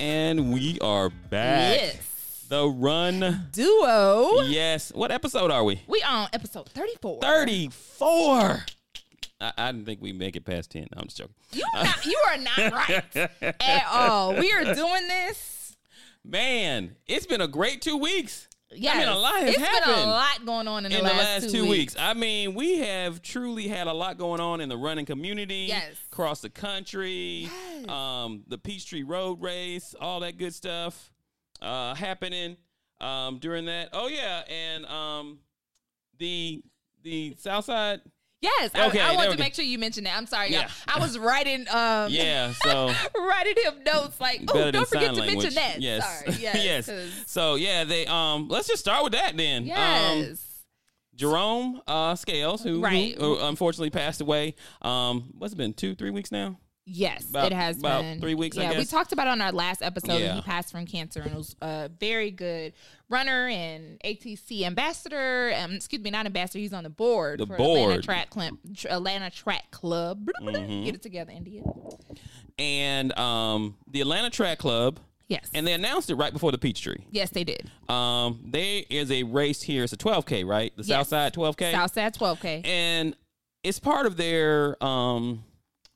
[0.00, 1.76] and we are back.
[1.76, 2.46] Yes.
[2.48, 3.48] The Run.
[3.52, 4.40] Duo.
[4.46, 4.90] Yes.
[4.94, 5.82] What episode are we?
[5.86, 7.20] We on episode 34.
[7.20, 8.64] 34.
[9.42, 10.86] I, I didn't think we'd make it past 10.
[10.96, 11.34] I'm just joking.
[11.52, 13.04] You are not, you are not right
[13.60, 14.34] at all.
[14.36, 15.76] We are doing this.
[16.24, 18.48] Man, it's been a great two weeks.
[18.72, 18.94] Yes.
[18.94, 21.50] I mean, a lot has It's been a lot going on in, in the, last
[21.50, 21.96] two weeks.
[21.98, 25.66] I mean, we have truly had a lot going on in the running community.
[25.68, 25.94] Yes.
[26.12, 27.48] Across the country.
[27.50, 27.88] Yes.
[27.88, 31.10] Um, the Peachtree Road Race, all that good stuff
[31.60, 32.56] uh, happening
[33.00, 33.88] um, during that.
[33.92, 35.38] Oh yeah, and um,
[36.18, 36.62] the
[37.02, 38.00] the Southside.
[38.40, 38.70] Yes.
[38.74, 40.16] I, Okay, I there wanted to make sure you mentioned that.
[40.16, 40.66] I'm sorry, y'all.
[40.88, 45.42] I was writing um Yeah, so writing him notes like, oh, don't forget to language.
[45.44, 45.80] mention that.
[45.80, 46.36] Yes, Sorry.
[46.40, 46.88] Yes.
[46.88, 47.12] yes.
[47.26, 48.48] So yeah, they um.
[48.48, 49.62] Let's just start with that then.
[49.64, 50.46] Um, Yes.
[51.14, 53.14] Jerome uh, Scales, who, Right.
[53.18, 54.54] who, who unfortunately passed away.
[54.80, 56.58] Um, what's it been two, three weeks now?
[56.86, 59.52] Yes, About- it has been three weeks, I Yeah, we talked about it on our
[59.52, 60.18] last episode.
[60.18, 60.34] Yeah.
[60.34, 62.72] He passed from cancer and was a very good
[63.08, 65.52] runner and ATC ambassador.
[65.56, 66.58] Um, excuse me, not ambassador.
[66.58, 67.92] He's on the board The for Atlanta board.
[67.92, 68.00] Mm-hmm.
[68.00, 68.58] Track Club.
[68.88, 70.30] Atlanta Track Club.
[70.42, 71.62] Get it together, India.
[72.58, 77.04] And um, the Atlanta Track Club, Yes, and they announced it right before the Peachtree.
[77.12, 77.70] yes, they did.
[77.88, 79.84] Um, there is a race here.
[79.84, 80.72] It's a 12K, right?
[80.76, 81.08] The Yes.
[81.08, 81.70] Southside 12K.
[81.70, 82.66] Southside 12K.
[82.66, 83.14] and
[83.62, 85.44] it's part of their um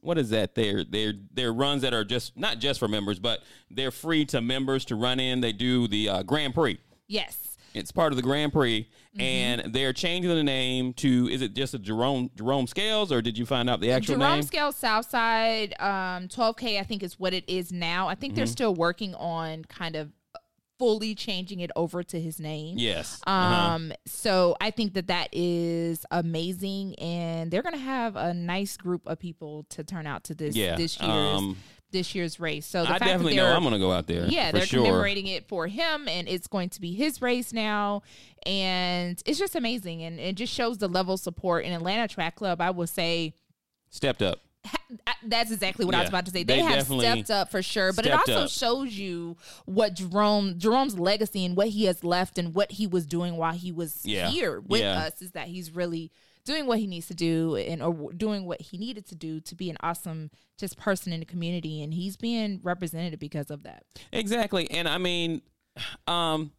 [0.04, 0.84] what is that their
[1.32, 4.94] they're runs that are just not just for members but they're free to members to
[4.96, 8.88] run in they do the uh, grand prix yes, it's part of the grand prix
[9.14, 9.20] Mm-hmm.
[9.20, 13.38] and they're changing the name to is it just a jerome jerome scales or did
[13.38, 16.80] you find out the actual Jerome name Scale Southside um, 12K.
[16.80, 18.08] I think is what it is now.
[18.08, 18.36] I think Mm-hmm.
[18.38, 20.10] they're still working on kind of
[20.78, 22.76] fully changing it over to his name.
[22.78, 28.34] yes uh Um, so I think that that is amazing, and they're gonna have a
[28.34, 31.56] nice group of people to turn out to this Yeah, this year's um,
[31.90, 32.66] this year's race.
[32.66, 35.46] So the i definitely know i'm gonna go out there yeah they're sure commemorating it
[35.46, 38.02] for him, and it's going to be his race now,
[38.44, 42.34] and it's just amazing, and it just shows the level of support in Atlanta Track
[42.36, 42.60] Club.
[42.60, 43.34] I will say
[43.90, 44.40] stepped up
[45.26, 46.42] that's exactly what I was about to say.
[46.42, 48.50] They, they have stepped up for sure, but it also up.
[48.50, 53.06] shows you what Jerome Jerome's legacy and what he has left and what he was
[53.06, 55.04] doing while he was Yeah, here with yeah.
[55.04, 56.10] us is that he's really
[56.44, 59.54] doing what he needs to do and or doing what he needed to do to
[59.54, 63.84] be an awesome just person in the community and he's being represented because of that.
[64.12, 64.70] Exactly.
[64.70, 65.40] And I mean,
[66.06, 66.52] um,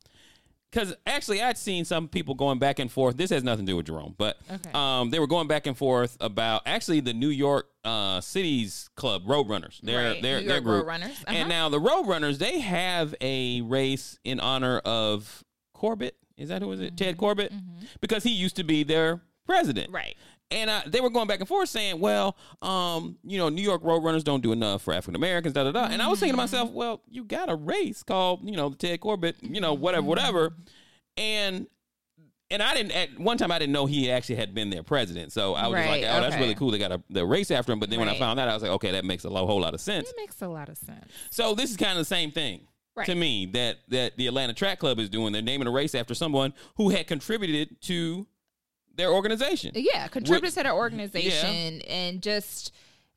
[0.76, 3.16] because actually I'd seen some people going back and forth.
[3.16, 4.72] This has nothing to do with Jerome, but Okay.
[4.74, 9.26] um, they were going back and forth about actually the New York uh, Cities Club
[9.26, 9.80] Roadrunners.
[9.82, 10.86] Their Right, their New their York group.
[10.86, 11.34] Roadrunners, uh-huh.
[11.34, 15.44] And now the Roadrunners they have a race in honor of
[15.74, 16.18] Corbett.
[16.38, 16.88] Is that who is it?
[16.88, 16.96] Mm-hmm.
[16.98, 17.54] Ted Corbett,
[18.02, 19.94] because he used to be their president.
[19.94, 20.16] Right.
[20.52, 23.82] And uh, they were going back and forth saying, well, um, you know, New York
[23.82, 25.86] Roadrunners don't do enough for African Americans, da da da.
[25.86, 29.00] And I was thinking to myself, well, you got a race called, you know, Ted
[29.00, 30.54] Corbett, you know, whatever, whatever.
[31.18, 31.68] And
[32.52, 35.32] and I didn't at one time I didn't know he actually had been their president.
[35.32, 36.70] So I was Right, like, oh, that's really cool.
[36.70, 37.80] They got a the race after him.
[37.80, 39.74] But then when I found that, I was like, okay, that makes a whole lot
[39.74, 40.10] of sense.
[40.10, 41.12] It makes a lot of sense.
[41.32, 43.08] So this is kind of the same thing Right.
[43.08, 45.34] to me that that the Atlanta Track Club is doing.
[45.34, 48.26] They're naming a race after someone who had contributed to
[48.96, 49.72] their organization.
[49.76, 52.72] yeah contributors to their organization and just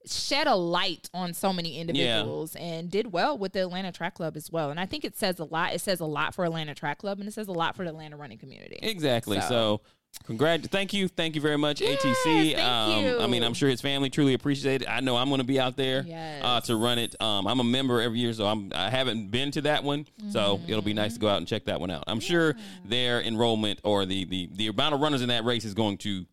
[0.07, 4.37] shed a light on so many individuals and did well with the Atlanta Track Club
[4.37, 4.71] as well.
[4.71, 5.75] And I think it says a lot.
[5.75, 7.91] It says a lot for Atlanta Track Club and it says a lot for the
[7.91, 8.79] Atlanta running community.
[8.83, 9.41] Exactly.
[9.43, 9.81] So, So-
[10.27, 11.09] congrat thank you.
[11.09, 12.59] Thank you very much, Yes, ATC.
[12.59, 13.43] um I mean.
[13.43, 14.89] I'm sure his family truly appreciate it.
[14.89, 16.05] I know I'm going to be out there
[16.43, 17.15] uh, to run it.
[17.21, 20.07] Um I'm a member every year, so I'm I haven't been to that one.
[20.31, 22.05] So, it'll be nice to go out and check that one out.
[22.07, 25.75] I'm sure their enrollment or the the the amount of runners in that race is
[25.75, 26.27] going to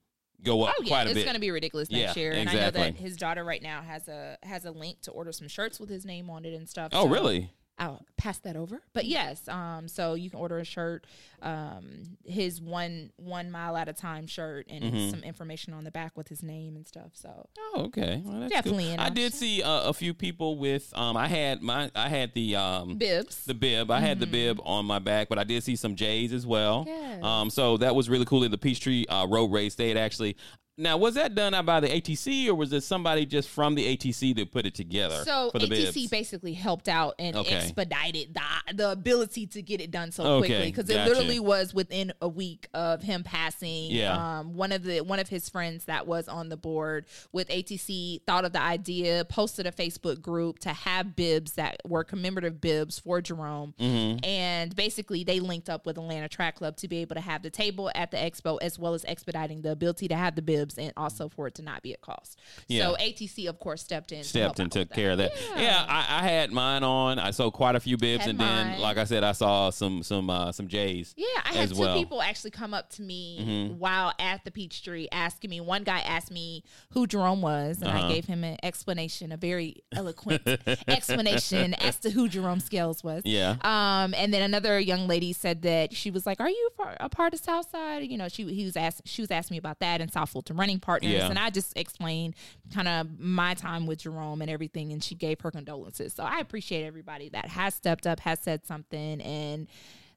[0.44, 1.17] go up Oh yeah, quite a bit.
[1.17, 2.31] it's going to be ridiculous next Yeah, year.
[2.34, 3.02] And I know that exactly.
[3.03, 6.06] his daughter right now has a has a link to order some shirts with his
[6.06, 6.90] name on it and stuff.
[6.94, 7.50] oh, So really?
[7.78, 8.81] I'll pass that over.
[8.94, 11.06] But yes, um, so you can order a shirt,
[11.41, 15.09] um, his one one mile at a time shirt, and Mm-hmm.
[15.09, 17.12] some information on the back with his name and stuff.
[17.14, 18.22] So Oh, okay.
[18.23, 18.99] Well, Definitely cool.
[18.99, 22.55] I did see uh, a few people with um I had my I had the
[22.55, 23.46] um bibs.
[23.46, 23.91] the bib.
[23.91, 26.85] I had the bib on my back, but I did see some J's as well.
[26.88, 27.23] Yes.
[27.23, 29.76] Um, so that was really cool in the Peachtree uh, Road Race.
[29.76, 30.38] They had actually.
[30.77, 33.95] Now, was that done out by the ATC, or was it somebody just from the
[33.95, 36.07] ATC that put it together So for the ATC bibs?
[36.09, 37.55] basically helped out and Okay.
[37.55, 38.41] expedited the
[38.73, 42.27] the ability to get it done so Okay, quickly because it literally was within a
[42.27, 43.89] week of him passing.
[43.91, 44.39] Yeah.
[44.39, 48.23] Um, one of the one of his friends that was on the board with ATC
[48.25, 52.99] thought of the idea, posted a Facebook group to have bibs that were commemorative bibs
[52.99, 54.25] for Jerome, Mm-hmm.
[54.25, 57.49] and basically they linked up with Atlanta Track Club to be able to have the
[57.49, 60.91] table at the expo as well as expediting the ability to have the bibs and
[60.97, 62.40] also for it to not be a cost.
[62.67, 62.88] Yeah.
[62.88, 65.32] So ATC, of course, stepped in, stepped and took care of that.
[65.56, 67.20] Yeah, I, I had mine on.
[67.20, 70.02] I sold quite a few bibs, Had and then, like I said, I saw some
[70.03, 71.14] some uh, some J's.
[71.17, 71.90] Yeah, I had two well.
[71.90, 72.00] Mm-hmm.
[72.00, 75.62] people actually come up to me while at the Peachtree asking me.
[75.62, 78.08] One guy asked me who Jerome was, and Uh-huh.
[78.08, 80.41] I gave him an explanation, a very eloquent
[80.88, 83.22] explanation as to who Jerome Scales was.
[83.26, 83.56] Yeah.
[83.61, 86.70] Um, and then another young lady said that she was like, "Are you
[87.00, 89.79] a part of Southside?" You know, she he was asked she was asking me about
[89.79, 91.29] that in South Fulton Running Partners, Yeah.
[91.29, 92.35] and I just explained
[92.73, 96.13] kind of my time with Jerome and everything, and she gave her condolences.
[96.13, 99.67] So I appreciate everybody that has stepped up, has said something, and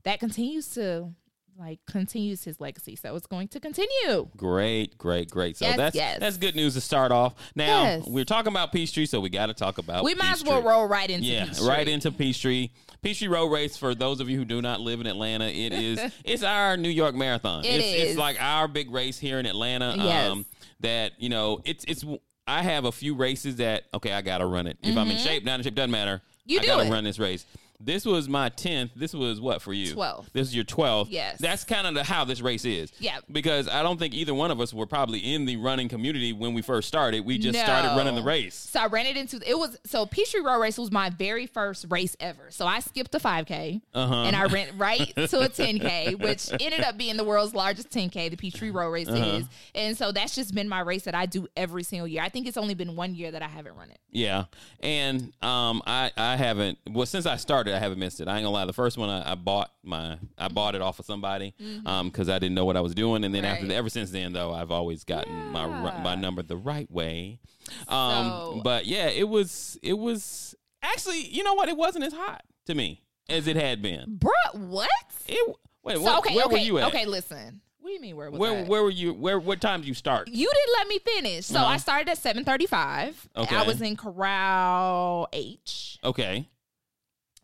[0.05, 1.13] that continues to
[1.59, 2.95] like continues his legacy.
[2.97, 4.29] So it's going to continue.
[4.37, 5.57] Great, great, great.
[5.57, 6.19] So Yes, that's yes.
[6.21, 7.35] that's good news to start off.
[7.57, 8.07] Now Yes.
[8.07, 10.05] we're talking about Peachtree, so we got to talk about.
[10.05, 11.67] we might as well roll right into Yeah, Peachtree.
[11.69, 12.71] right into Peachtree.
[13.03, 16.01] Peachtree Road Race for those of you who do not live in Atlanta, it is
[16.25, 17.65] it's our New York Marathon.
[17.65, 18.11] It it's, is.
[18.11, 19.95] it's like our big race here in Atlanta.
[19.97, 20.31] Yes.
[20.31, 20.47] Um,
[20.81, 22.05] that you know, it's it's.
[22.47, 24.79] I have a few races that okay, I gotta run it.
[24.83, 26.17] If I'm in shape, not in shape, doesn't matter.
[26.17, 26.51] Mm-hmm.
[26.51, 26.91] You I do gotta it.
[26.91, 27.45] run this race.
[27.81, 28.91] This was my tenth.
[28.97, 29.93] This was what for you?
[29.95, 30.29] Twelve.
[30.33, 31.11] This is your twelfth.
[31.11, 31.39] Yes.
[31.39, 32.91] That's kind of the, how this race is.
[32.99, 33.19] Yeah.
[33.31, 36.55] Because I don't think either one of us were probably in the running community when
[36.55, 37.25] we first started.
[37.25, 38.57] We just started running the race.
[38.57, 41.87] So I ran it into it was so Peachtree Road Race was my very first
[41.89, 42.51] race ever.
[42.51, 44.15] So I skipped a 5K Uh-huh.
[44.25, 48.31] and I ran right to a 10K, which ended up being the world's largest 10K.
[48.31, 49.25] The Peachtree Road Race Uh-huh.
[49.25, 49.45] is,
[49.77, 52.23] and so that's just been my race that I do every single year.
[52.23, 54.01] I think it's only been one year that I haven't run it.
[54.11, 54.45] Yeah,
[54.81, 58.29] and um, I I haven't well since I started I haven't missed it.
[58.29, 58.65] I ain't gonna lie.
[58.65, 61.55] The first one I, I bought my I bought it off of somebody
[61.87, 63.73] um because I didn't know what I was doing, and then after Mm-hmm.
[63.73, 65.67] Ever since then though I've always gotten my
[66.03, 67.41] my number the right way.
[67.89, 72.13] Um, So- but yeah, it was it was actually you know what it wasn't as
[72.13, 74.19] hot to me as it had been.
[74.19, 74.89] Bruh, what?
[75.27, 76.89] It wait So what, okay, where okay, were you at?
[76.89, 77.05] okay.
[77.07, 78.63] Listen, what do you mean where was Where I?
[78.65, 79.13] where were you?
[79.13, 80.29] Where what time did you start?
[80.29, 81.47] You didn't let me finish.
[81.47, 81.65] So No.
[81.67, 83.15] I started at 7:35.
[83.37, 83.57] Okay.
[83.57, 85.99] I was in corral H.
[86.05, 86.49] Okay,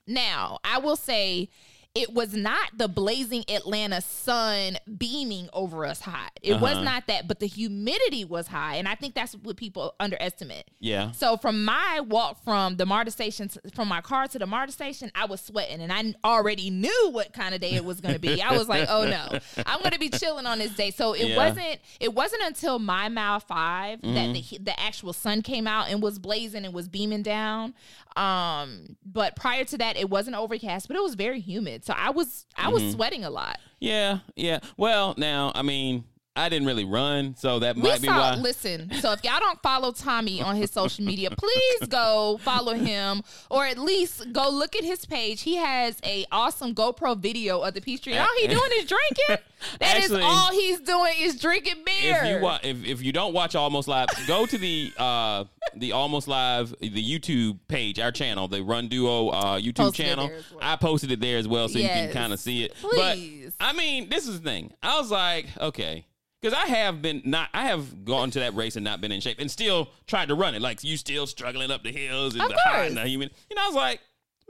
[0.06, 1.48] Now, I will say
[1.94, 6.32] it was not the blazing Atlanta sun beaming over us hot.
[6.42, 6.82] It was Uh-huh.
[6.82, 8.76] not that, but the humidity was high.
[8.76, 10.64] And I think that's what people underestimate.
[10.80, 14.46] yeah, So from my walk from the MARTA station, to, from my car to the
[14.46, 18.00] MARTA station, I was sweating and I already knew what kind of day it was
[18.00, 18.42] going to be.
[18.42, 20.90] I was like, oh no, I'm going to be chilling on this day.
[20.90, 21.36] So it Yeah.
[21.36, 24.32] wasn't, it wasn't until my mile 5 that Mm-hmm.
[24.32, 27.72] the, the actual sun came out and was blazing and was beaming down.
[28.16, 31.83] Um, but prior to that, it wasn't overcast, but it was very humid.
[31.84, 32.72] So I was, I Mm-hmm.
[32.72, 33.58] was sweating a lot.
[33.80, 34.60] yeah, yeah.
[34.78, 36.04] Well, now I mean
[36.36, 38.32] I didn't really run, so that We might be saw.
[38.32, 38.34] why.
[38.34, 43.22] Listen, so if y'all don't follow Tommy on his social media, please go follow him,
[43.50, 45.42] or at least go look at his page.
[45.42, 48.16] He has a awesome GoPro video of the Peachtree.
[48.16, 49.44] All he doing is drinking.
[49.80, 52.20] That is Actually, all he's doing is drinking beer.
[52.22, 55.44] if you wa- if, if you don't watch almost live go to the uh
[55.74, 60.26] the almost live the youtube page our channel the run duo uh youtube Posted channel
[60.28, 60.58] well.
[60.60, 63.54] i posted it there as well so you can kind of see it Please.
[63.58, 66.04] but i mean this is the thing i was like okay
[66.44, 69.20] because I have been not, I have gone to that race and not been in
[69.20, 70.60] shape, and still tried to run it.
[70.60, 72.88] Like you still struggling up the hills and Of the course.
[72.88, 73.30] and the humid.
[73.54, 74.00] Know, I was like,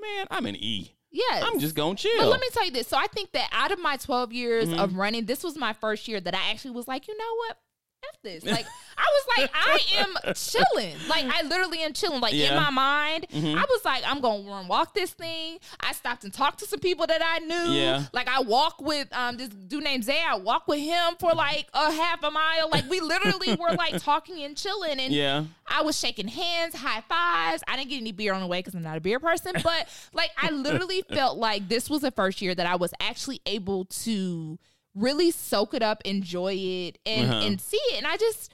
[0.01, 0.93] man, I'm an E.
[1.13, 1.45] yes.
[1.47, 2.11] I'm just gonna chill.
[2.19, 2.89] But let me tell you this.
[2.89, 4.81] So I think that out of my 12 years Mm-hmm.
[4.81, 7.59] of running, this was my first year that I actually was like, you know what?
[8.13, 8.45] F this.
[8.45, 8.67] Like
[8.97, 10.97] I was like, I am chilling.
[11.09, 12.21] Like I literally am chilling.
[12.21, 13.59] Like in my mind, Mm-hmm.
[13.59, 15.59] I was like, I'm gonna run walk this thing.
[15.81, 17.73] I stopped and talked to some people that I knew.
[17.73, 18.05] Yeah.
[18.13, 20.21] Like I walk with um this dude named Zay.
[20.27, 22.71] I walk with him for like a half a mile.
[22.71, 25.01] Like we literally were like talking and chilling.
[25.01, 27.63] And yeah, I was shaking hands, high fives.
[27.67, 29.89] I didn't get any beer on the way because I'm not a beer person, but
[30.13, 33.87] like I literally felt like this was the first year that I was actually able
[33.87, 34.59] to
[34.95, 37.47] really soak it up, enjoy it, and Uh-huh.
[37.47, 37.99] and see it.
[37.99, 38.53] And I just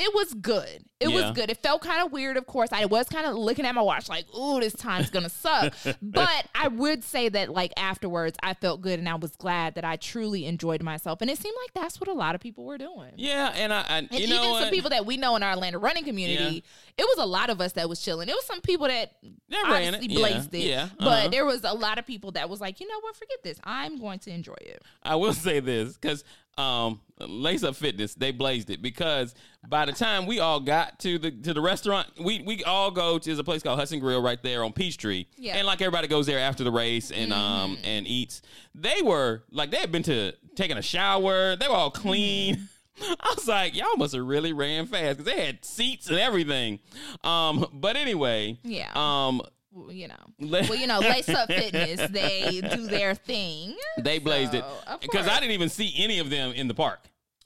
[0.00, 0.84] it was good.
[0.98, 1.14] It Yeah.
[1.28, 1.50] was good.
[1.50, 2.70] It felt kind of weird, of course.
[2.72, 5.74] I was kind of looking at my watch like, "Ooh, this time's going to suck."
[6.02, 9.84] but I would say that like afterwards, I felt good and I was glad that
[9.84, 11.20] I truly enjoyed myself.
[11.22, 13.12] And it seemed like that's what a lot of people were doing.
[13.16, 14.72] yeah, and I, I And you even some what?
[14.72, 16.64] people that we know in our Atlanta running community,
[16.98, 18.28] it was a lot of us that was chilling.
[18.28, 19.12] It was some people that
[19.48, 20.10] That obviously it.
[20.12, 20.58] Yeah, blazed it.
[20.64, 21.28] yeah, But uh-huh.
[21.28, 23.58] there was a lot of people that was like, you know what, forget this.
[23.64, 24.82] I'm going to enjoy it.
[25.02, 26.24] I will say this because
[26.60, 29.34] um, Lace Up Fitness they blazed it because
[29.68, 33.18] by the time we all got to the to the restaurant, we we all go
[33.18, 35.56] to there's a place called Hudson Grill right there on Peachtree, Yeah.
[35.56, 38.42] and like everybody goes there after the race and um and eats.
[38.74, 41.56] They were like they had been to taking a shower.
[41.56, 42.68] They were all clean.
[43.02, 46.80] I was like, y'all must have really ran fast because they had seats and everything.
[47.24, 48.90] Um, but anyway, Yeah.
[48.94, 49.40] Um,
[49.72, 53.76] Well, you know, well, you know, Lace Up Fitness, they do their thing.
[53.98, 56.74] they blazed it So, of because I didn't even see any of them in the
[56.74, 57.00] park.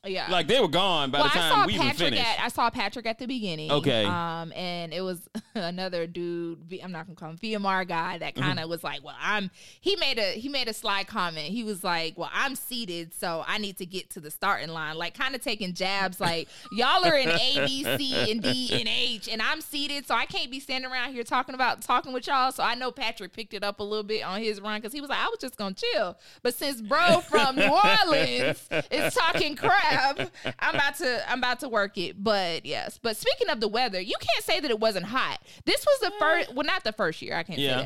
[0.07, 0.31] Yeah.
[0.31, 2.23] Like they were gone by well, the time we even Patrick finished.
[2.39, 3.71] at I saw Patrick at the beginning.
[3.71, 4.05] Okay.
[4.05, 6.59] Um, and it was another dude.
[6.83, 8.43] I'm not gonna call him VMR guy that Mm-hmm.
[8.43, 9.51] kind of was like, well, I'm.
[9.81, 11.47] He made a he made a sly comment.
[11.49, 14.97] He was like, well, I'm seated, so I need to get to the starting line.
[14.97, 18.89] Like kind of taking jabs, like y'all are in A, B, C, and D, and
[18.89, 22.27] H, and I'm seated, so I can't be standing around here talking about talking with
[22.27, 22.51] y'all.
[22.51, 25.01] So I know Patrick picked it up a little bit on his run because he
[25.01, 29.55] was like, I was just gonna chill, but since bro from New Orleans is talking
[29.55, 29.94] crap,
[30.59, 32.23] I'm about to I'm about to work it.
[32.23, 35.41] But yes, but speaking of the weather, you can't say that it wasn't hot.
[35.65, 37.37] This was the first, well, not the first year.
[37.37, 37.77] I can't Yeah.
[37.77, 37.83] say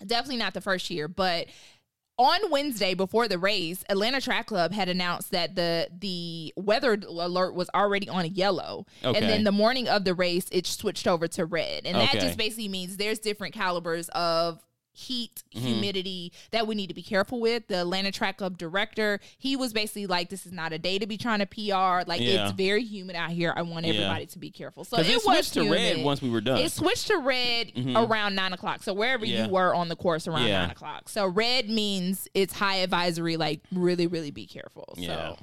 [0.00, 0.06] that.
[0.08, 1.46] Definitely not the first year, but
[2.18, 7.54] on Wednesday before the race, Atlanta Track Club had announced that the the weather alert
[7.54, 9.18] was already on yellow, Okay.
[9.18, 12.36] and then the morning of the race, it switched over to red, and that just
[12.36, 14.60] basically means there's different calibers of
[14.92, 15.66] heat, Mm-hmm.
[15.66, 17.66] humidity that we need to be careful with.
[17.68, 21.06] The Atlanta Track Club director, he was basically like, "This is not a day to
[21.06, 22.08] be trying to PR.
[22.08, 22.44] Like Yeah.
[22.48, 23.52] it's very humid out here.
[23.54, 23.92] I want Yeah.
[23.94, 26.04] everybody to be careful." So it, it, was switched to red humid.
[26.06, 26.58] once we were done.
[26.58, 28.82] It switched to red around nine o'clock.
[28.82, 29.44] So wherever Yeah.
[29.46, 30.62] you were on the course around Yeah.
[30.62, 31.08] nine o'clock.
[31.10, 33.36] So red means it's high advisory.
[33.36, 34.94] Like really, really be careful.
[34.96, 35.34] Yeah.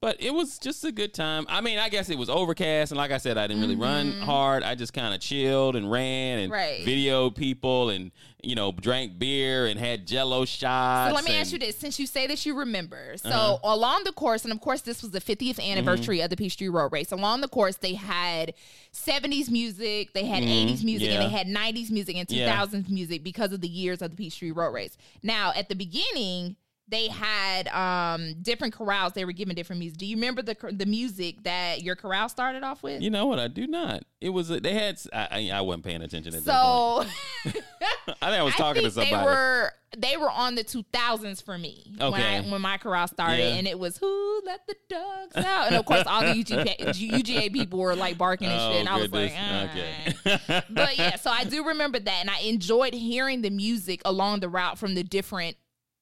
[0.00, 1.44] But it was just a good time.
[1.48, 4.12] I mean, I guess it was overcast, and like I said, I didn't really run
[4.20, 4.62] hard.
[4.62, 6.52] I just kind of chilled and ran and Mm-hmm.
[6.52, 6.84] Right.
[6.86, 11.10] videoed people, and you know, drank beer and had Jello shots.
[11.10, 13.16] So let me and- ask you this: since you say this, you remember.
[13.16, 13.58] So Uh-huh.
[13.74, 15.72] along the course, and of course, this was the 50th Mm-hmm.
[15.72, 17.10] anniversary of the Peachtree Road Race.
[17.10, 18.54] Along the course, they had
[18.92, 21.32] 70s music, they had 80s music, and Mm-hmm.
[21.32, 22.54] They had 90s music and Yeah.
[22.64, 24.96] 2000s music because of the years of the Peachtree Road Race.
[25.24, 26.54] Now, at the beginning.
[26.90, 29.12] They had um, different corrals.
[29.12, 29.98] They were given different music.
[29.98, 33.02] Do you remember the the music that your corral started off with?
[33.02, 33.38] You know what?
[33.38, 34.04] I do not.
[34.20, 34.98] It was they had.
[35.12, 37.04] I, I, wasn't paying attention at that so.
[37.44, 39.16] I think I was talking I to somebody.
[39.16, 42.36] They were they were on the two thousands for me when Okay.
[42.36, 43.54] I, when my corral started, Yeah.
[43.56, 47.52] and it was who let the dogs out, and of course all the UGA, UGA
[47.52, 49.32] people were like barking and oh, shit, and I was like.
[49.32, 50.62] Okay.
[50.70, 54.48] but yeah, so I do remember that, and I enjoyed hearing the music along the
[54.48, 55.56] route from the different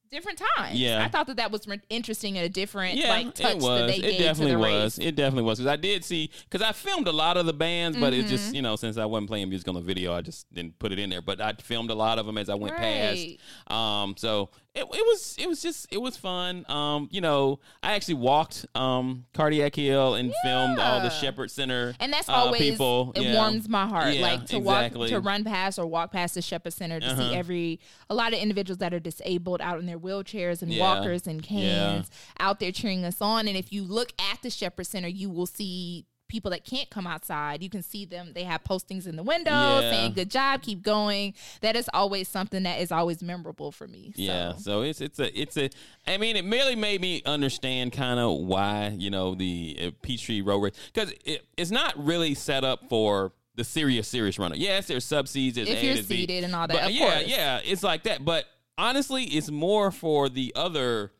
[0.09, 0.79] different times.
[0.79, 1.03] Yeah.
[1.03, 3.79] I thought that that was re- interesting and a different Yeah, like touch it was.
[3.81, 4.97] that they it gave definitely to the was.
[4.99, 5.07] race.
[5.07, 5.59] It definitely was.
[5.59, 8.29] Because I did see, because I filmed a lot of the bands, but it Mm-hmm.
[8.29, 10.91] just, you know, since I wasn't playing music on the video, I just didn't put
[10.91, 11.21] it in there.
[11.21, 13.37] But I filmed a lot of them as I went Right.
[13.67, 13.73] past.
[13.75, 16.63] Um, so it, it was, it was just, it was fun.
[16.69, 21.95] Um, you know, I actually walked um Cardiac Hill and filmed all the Shepherd Center.
[21.99, 23.11] And that's uh, always people.
[23.15, 23.33] it Yeah.
[23.35, 24.13] warms my heart.
[24.13, 24.99] Yeah, like to exactly.
[24.99, 27.33] walk to run past or walk past the Shepherd Center to see Uh-huh.
[27.33, 30.83] every a lot of individuals that are disabled out in their wheelchairs and Yeah.
[30.83, 32.45] walkers and canes Yeah.
[32.45, 33.47] out there cheering us on.
[33.47, 37.07] And if you look at the Shepherd Center, you will see people that can't come
[37.07, 37.63] outside.
[37.63, 38.31] You can see them.
[38.33, 39.79] They have postings in the window Yeah.
[39.91, 44.11] saying "Good job, keep going." That is always something that is always memorable for me.
[44.15, 44.21] So.
[44.21, 45.69] Yeah, so it's it's a it's a.
[46.05, 50.41] I mean, it really made me understand kind of why you know the uh, Peachtree
[50.41, 54.55] Road Race because it, it's not really set up for the serious serious runner.
[54.55, 57.27] Yes, there's sub seeds, there's If A, you're seated and all that, But yeah, course.
[57.27, 58.23] yeah, it's like that.
[58.23, 58.45] But
[58.77, 61.11] honestly, it's more for the other.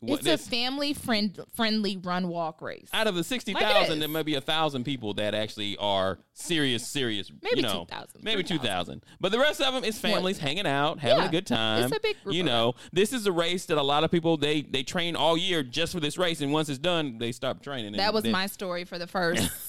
[0.00, 2.88] What- It's a family friend friendly run walk race.
[2.92, 5.76] out of the sixty thousand, Like thousand, there may be a thousand people that actually
[5.78, 7.30] are serious, serious.
[7.42, 10.66] Maybe you know, 2,000, maybe two thousand, But the rest of them is families hanging
[10.66, 11.84] out, having Yeah, a good time.
[11.84, 14.36] it's a big group You know, this is a race that a lot of people
[14.36, 17.62] they they train all year just for this race, and once it's done, they stop
[17.62, 17.92] training.
[17.92, 19.50] That was my story for the first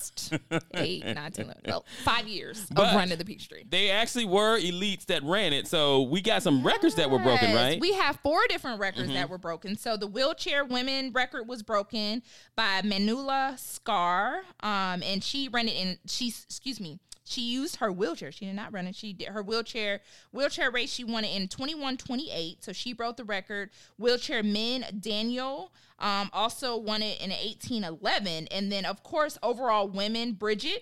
[0.74, 3.64] eight, nine, ten, well, five years But- of running the Peachtree.
[3.70, 7.54] They actually were elites that ran it, so we got some records that were broken,
[7.54, 7.74] right?
[7.74, 7.82] Mm-hmm.
[7.82, 9.78] We have four different records that were broken.
[9.78, 12.22] So the wheelchair women record was broken
[12.56, 15.98] by Manuela Schär, um, and she ran it in.
[16.08, 17.00] She, excuse me.
[17.30, 18.32] She used her wheelchair.
[18.32, 18.96] She did not run it.
[18.96, 20.92] She did her wheelchair wheelchair race.
[20.92, 22.58] She won it in 21-28.
[22.64, 23.70] So she broke the record.
[23.98, 28.48] Wheelchair men Daniel um, also won it in 1811.
[28.50, 30.82] And then of course overall women Brigid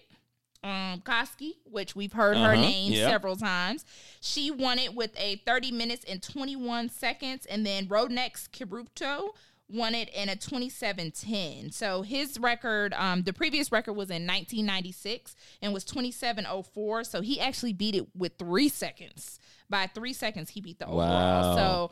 [0.63, 3.09] um Kosgei, which we've heard her Uh-huh, name yeah.
[3.09, 3.85] several times.
[4.21, 9.29] She won it with a 30 minutes and 21 seconds, and then Rhonex Kipruto
[9.69, 11.71] won it in a 27:10.
[11.71, 17.03] So his record, um, the previous record was in 1996 and was 27:04.
[17.03, 19.39] So he actually beat it with three seconds.
[19.69, 21.55] By three seconds, he beat the overall.
[21.55, 21.89] Wow.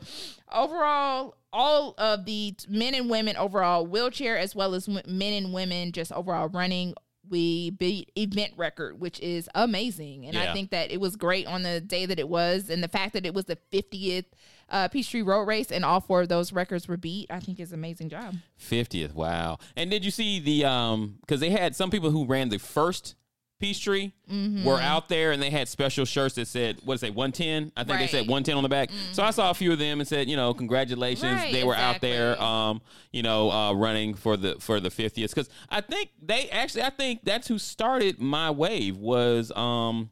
[0.50, 5.92] overall, all of the men and women overall wheelchair, as well as men and women
[5.92, 6.94] just overall running,
[7.28, 10.26] we beat event record, which is amazing.
[10.26, 12.88] And I think that it was great on the day that it was, and the
[12.88, 14.26] fact that it was the 50th
[14.68, 17.72] uh, Peachtree Road Race, and all four of those records were beat, I think is
[17.72, 18.34] an amazing job.
[18.56, 19.58] Fiftieth, wow!
[19.76, 21.18] And did you see the um?
[21.20, 23.14] Because they had some people who ran the first
[23.58, 24.64] Peachtree Mm-hmm.
[24.64, 27.70] were out there and they had special shirts that said what did it say 110
[27.76, 28.30] i think they said Mm-hmm.
[28.32, 30.52] 110 on the back so i saw a few of them and said you know
[30.52, 32.82] congratulations Right, they were out there um
[33.12, 36.90] you know uh running for the for the 50th because i think they actually i
[36.90, 40.10] think that's who started my wave was um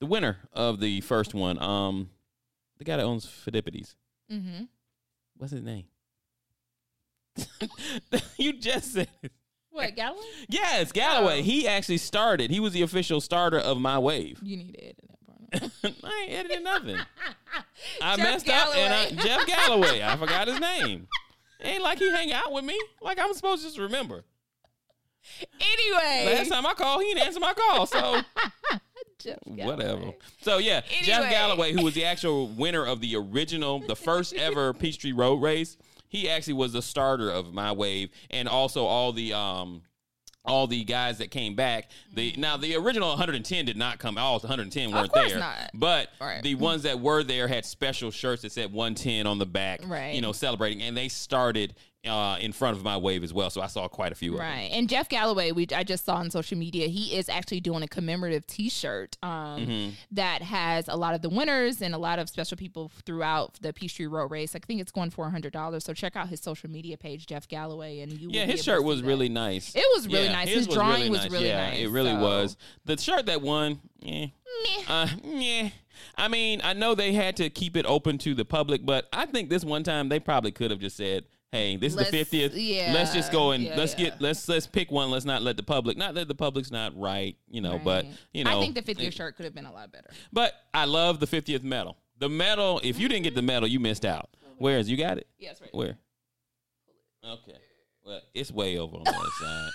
[0.00, 2.10] the winner of the first one um
[2.84, 3.94] the guy that owns Phidippides.
[4.30, 4.64] Mm-hmm.
[5.36, 5.84] what's his name
[8.38, 9.32] you just said it.
[9.70, 10.22] What Galloway?
[10.48, 11.40] Yes, Galloway.
[11.40, 11.42] Oh.
[11.42, 12.52] He actually started.
[12.52, 14.38] He was the official starter of my wave.
[14.40, 15.94] You need to edit that part.
[16.04, 16.96] I ain't editing nothing.
[18.00, 20.00] I Jeff messed up and I, Jeff Galloway.
[20.00, 21.08] I forgot his name.
[21.60, 22.80] Ain't like he hang out with me.
[23.02, 24.24] Like I'm supposed to just remember.
[25.60, 27.86] anyway, Last time I called, he didn't answer my call.
[27.86, 28.20] So
[29.24, 30.12] Jeff whatever.
[30.42, 34.72] So yeah, Jeff Galloway, who was the actual winner of the original, the first ever
[34.72, 35.76] Peachtree Road Race,
[36.08, 39.82] he actually was the starter of my wave, and also all the um.
[40.46, 44.18] All the guys that came back, the now the original 110 did not come.
[44.18, 45.70] All 110 weren't there, not.
[45.72, 46.42] but Right.
[46.42, 50.14] the ones that were there had special shirts that said 110 on the back, Right.
[50.14, 51.74] You know, celebrating, and they started
[52.06, 53.50] uh, in front of my wave as well.
[53.50, 54.46] So I saw quite a few of them.
[54.46, 54.68] Right.
[54.72, 57.88] And Jeff Galloway, we I just saw on social media, he is actually doing a
[57.88, 59.90] commemorative T-shirt um, Mm-hmm.
[60.12, 63.72] that has a lot of the winners and a lot of special people throughout the
[63.72, 64.54] Peachtree Road Race.
[64.54, 65.84] I think it's going for hundred dollars.
[65.84, 68.28] So check out his social media page, Jeff Galloway, and you.
[68.30, 69.06] Yeah, his shirt was that.
[69.08, 69.74] really nice.
[69.74, 70.48] It was really nice.
[70.48, 72.56] His drawing was really yeah, nice, it really so- was.
[72.84, 74.26] The shirt that won, eh.
[74.26, 74.84] Meh.
[74.88, 75.68] Uh, yeah.
[76.16, 79.26] I mean, I know they had to keep it open to the public, but I
[79.26, 82.18] think this one time they probably could have just said, "Hey, this is Let's- the
[82.18, 82.54] fiftieth.
[82.54, 84.10] yeah, let's just go and yeah, let's yeah.
[84.10, 85.10] get let's let's pick one.
[85.10, 85.96] Let's not let the public.
[85.96, 89.00] Not that the public's not right, you know, but you know, I think the 50th
[89.06, 90.10] it- shirt could have been a lot better.
[90.32, 91.96] But I love the fiftieth medal.
[92.18, 92.80] The medal.
[92.82, 93.46] If you didn't get the mm-hmm.
[93.46, 94.30] medal, you missed out.
[94.58, 95.28] Whereas you got it.
[95.38, 95.70] Yes, right.
[95.72, 95.96] Where?
[97.24, 97.58] Okay.
[98.04, 99.70] Well, it's way over on the other side.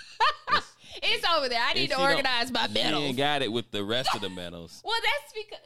[0.50, 0.66] It's-
[1.02, 1.62] It's over there.
[1.62, 3.04] I need to organize my medals.
[3.04, 4.82] ain't got it with the rest of the medals.
[4.84, 5.64] Well, that's because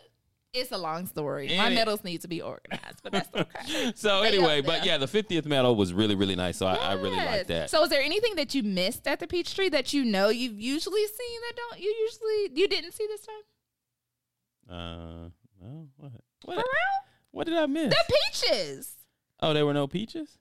[0.54, 1.48] it's a long story.
[1.56, 3.92] My it- medals need to be organized, but that's okay.
[3.96, 6.56] So They anyway, but yeah, the 50th medal was really really nice.
[6.56, 7.70] So I, I really like that.
[7.70, 11.06] So, is there anything that you missed at the Peachtree that you know you've usually
[11.06, 13.34] seen that don't you usually you didn't see this time?
[14.70, 15.28] uh,
[15.60, 16.12] no, what?
[16.44, 16.64] For real?
[17.32, 17.92] What did I miss?
[17.92, 18.96] The peaches.
[19.40, 20.38] Oh, there were no peaches.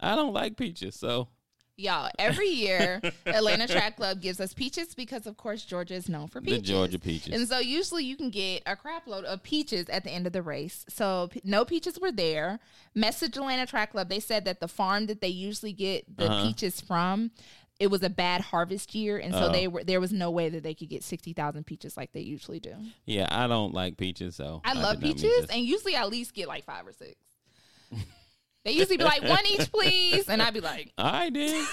[0.00, 1.28] I don't like peaches, so
[1.78, 6.28] Y'all, every year Atlanta Track Club gives us peaches because of course Georgia is known
[6.28, 6.58] for peaches.
[6.60, 7.34] the Georgia peaches.
[7.34, 10.32] And so usually you can get a crap load of peaches at the end of
[10.34, 10.84] the race.
[10.88, 12.60] So no peaches were there.
[12.94, 16.46] Message Atlanta Track Club, they said that the farm that they usually get the Uh-huh.
[16.46, 17.30] peaches from,
[17.80, 19.52] it was a bad harvest year, and so Oh.
[19.52, 22.20] they were there was no way that they could get sixty thousand peaches like they
[22.20, 22.74] usually do.
[23.06, 26.10] yeah, I don't like peaches, so I love not miss peaches, and usually I at
[26.10, 27.16] least get like five or six.
[28.64, 31.66] they usually be like one each, please, and I'd be like, I did.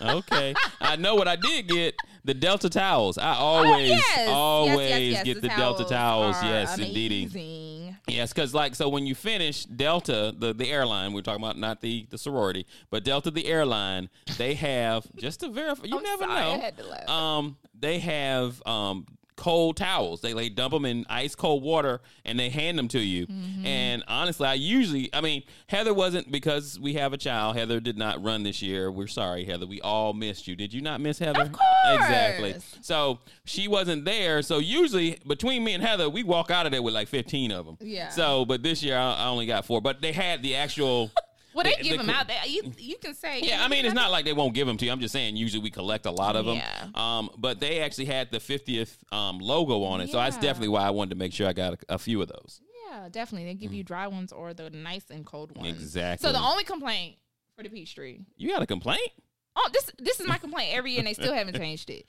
[0.00, 1.94] okay, I know what I did get.
[2.24, 3.18] The Delta towels.
[3.18, 6.36] I always, oh, yes, always yes, yes, get the, Delta towels.
[6.42, 7.94] Yes, indeed.
[8.06, 11.80] Yes, because like so when you finish Delta, the the airline we're talking about, not
[11.80, 15.84] the the sorority, but Delta the airline, they have just to verify.
[15.84, 16.62] You I'm never sorry, I know.
[16.62, 17.08] had to laugh.
[17.08, 20.20] Um, they have um cold towels.
[20.20, 23.26] They like dump them in ice cold water and they hand them to you.
[23.26, 23.66] Mm-hmm.
[23.66, 27.56] And honestly, I usually, I mean, Heather wasn't because we have a child.
[27.56, 28.90] Heather did not run this year.
[28.90, 29.66] We're sorry, Heather.
[29.66, 30.56] We all missed you.
[30.56, 31.42] Did you not miss Heather?
[31.42, 31.68] Of course.
[31.86, 32.54] Exactly.
[32.80, 34.42] So she wasn't there.
[34.42, 37.66] So usually between me and Heather, we walk out of there with like 15 of
[37.66, 37.76] them.
[37.80, 38.10] Yeah.
[38.10, 39.80] So, but this year I, I only got four.
[39.80, 41.10] But they had the actual.
[41.54, 42.40] Well, they, They- give they them could- out there.
[42.46, 43.40] You you can say.
[43.42, 44.90] Yeah, I mean, it's not like they won't give them to you.
[44.92, 46.56] I'm just saying, usually we collect a lot of them.
[46.56, 46.88] Yeah.
[46.94, 50.82] Um, but they actually had the 50th um, logo on it, so that's definitely why
[50.82, 52.60] I wanted to make sure I got a, a few of those.
[52.90, 53.46] Yeah, definitely.
[53.46, 55.68] They give you dry ones or the nice and cold ones.
[55.68, 55.80] Mm.
[55.80, 56.26] Exactly.
[56.26, 57.16] So the only complaint
[57.56, 58.18] for the Peachtree.
[58.36, 59.10] You got a complaint?
[59.56, 62.06] Oh, this this is my complaint every year, and they still haven't changed it.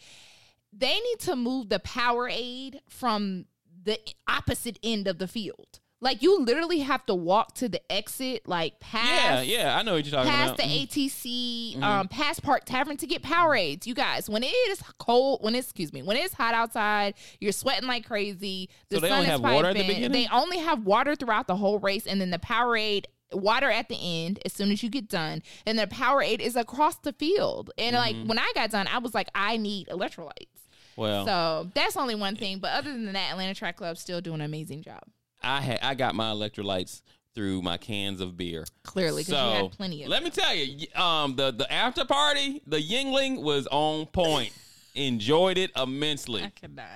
[0.74, 3.46] They need to move the Powerade from
[3.84, 5.80] the opposite end of the field.
[6.06, 9.96] Like you literally have to walk to the exit, like past Yeah, yeah, I know
[9.96, 10.68] what you're talking past about.
[10.68, 11.76] Mm-hmm.
[11.76, 13.88] the ATC, um, past Park Tavern to get Powerades.
[13.88, 17.52] You guys, when it is cold, when it's excuse me, when it's hot outside, you're
[17.52, 18.70] sweating like crazy.
[18.90, 20.12] The So they sun only is have water at the beginning?
[20.12, 23.06] They only have water throughout the whole race, and then the Powerade.
[23.34, 26.98] Water at the end as soon as you get done, and the Powerade is across
[26.98, 27.72] the field.
[27.80, 28.28] And like Mm-hmm.
[28.28, 30.46] when I got done, I was like, I need electrolytes.
[30.96, 32.60] well, So that's only one thing.
[32.60, 35.02] But other than that, Atlanta Track Club's still doing an amazing job.
[35.42, 37.02] I had I got my electrolytes
[37.34, 38.66] through my cans of beer.
[38.84, 40.10] Clearly, because So you had plenty of.
[40.10, 44.52] let me tell you, um, the the after party, the Yuengling was on point.
[44.96, 46.44] Enjoyed it immensely.
[46.44, 46.88] I cannot.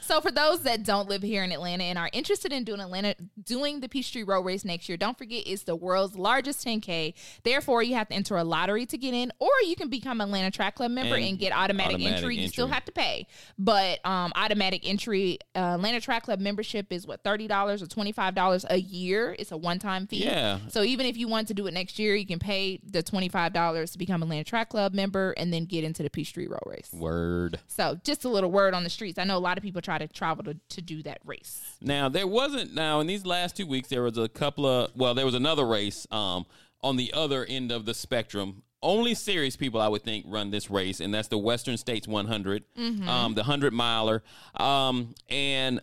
[0.00, 3.14] So for those that don't live here in Atlanta and are interested in doing Atlanta
[3.42, 7.14] doing the Peachtree Road Race next year, don't forget it's the world's largest 10K.
[7.42, 10.28] Therefore, you have to enter a lottery to get in, or you can become an
[10.28, 12.34] Atlanta Track Club member and, and get automatic, automatic entry.
[12.34, 12.42] entry.
[12.42, 13.26] You still have to pay,
[13.58, 18.12] but um, automatic entry uh, Atlanta Track Club membership is what thirty dollars or twenty
[18.12, 19.34] five dollars a year.
[19.38, 20.24] It's a one time fee.
[20.24, 20.58] Yeah.
[20.68, 23.28] So even if you want to do it next year, you can pay the twenty
[23.28, 26.46] five dollars to become a Atlanta Track Club member and then get into the Peachtree
[26.46, 26.90] Road Race.
[26.92, 27.37] Word.
[27.66, 29.18] So just a little word on the streets.
[29.18, 31.76] I know a lot of people try to travel to, to do that race.
[31.80, 35.14] Now there wasn't now in these last two weeks there was a couple of well
[35.14, 36.46] there was another race um
[36.82, 40.70] on the other end of the spectrum only serious people I would think run this
[40.70, 43.08] race, and that's the Western States 100, mm-hmm.
[43.08, 44.22] um, the 100 miler,
[44.54, 45.80] um, and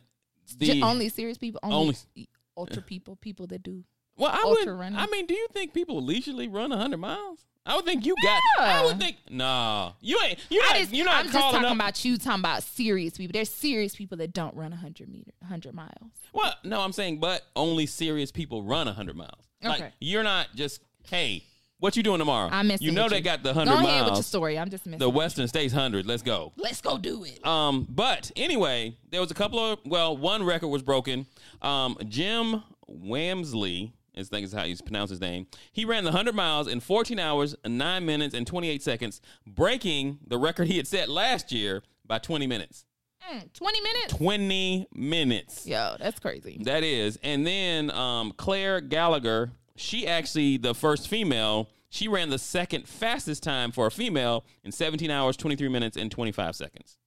[0.58, 3.84] the only serious people, only, only ultra people, people that do.
[4.18, 4.68] Well, I would.
[4.68, 4.98] Running.
[4.98, 7.46] I mean, do you think people leisurely run 100 miles?
[7.66, 8.42] I would think you got.
[8.60, 8.82] Yeah.
[8.82, 9.94] I would think no.
[10.00, 10.40] You ain't.
[10.50, 10.76] You're not.
[10.76, 11.76] Just, you're not I'm just talking up.
[11.76, 12.18] about you.
[12.18, 13.34] Talking about serious people.
[13.34, 15.90] There's serious people that don't run 100 meter, 100 miles.
[16.32, 19.32] Well, no, I'm saying, but only serious people run 100 miles.
[19.64, 19.84] Okay.
[19.84, 21.44] Like you're not just hey.
[21.80, 22.50] What you doing tomorrow?
[22.52, 22.86] I'm missing.
[22.86, 23.22] You know they you.
[23.22, 23.84] got the hundred miles.
[23.84, 24.58] Go ahead with your story.
[24.58, 25.00] I'm just missing.
[25.00, 26.06] The Western States hundred.
[26.06, 26.54] Let's go.
[26.56, 27.46] Let's go do it.
[27.46, 31.26] Um, but anyway, there was a couple of well, one record was broken.
[31.62, 35.48] Um, Jim Walmsley I think is how you pronounce his name.
[35.72, 40.38] He ran the 100 miles in 14 hours, 9 minutes, and 28 seconds, breaking the
[40.38, 42.86] record he had set last year by 20 minutes.
[43.32, 44.14] Mm, 20 minutes?
[44.14, 45.66] 20 minutes.
[45.66, 46.60] Yo, that's crazy.
[46.64, 47.18] That is.
[47.24, 53.42] And then um, Clare Gallagher, she actually, the first female, she ran the second fastest
[53.42, 56.98] time for a female in 17 hours, 23 minutes, and 25 seconds.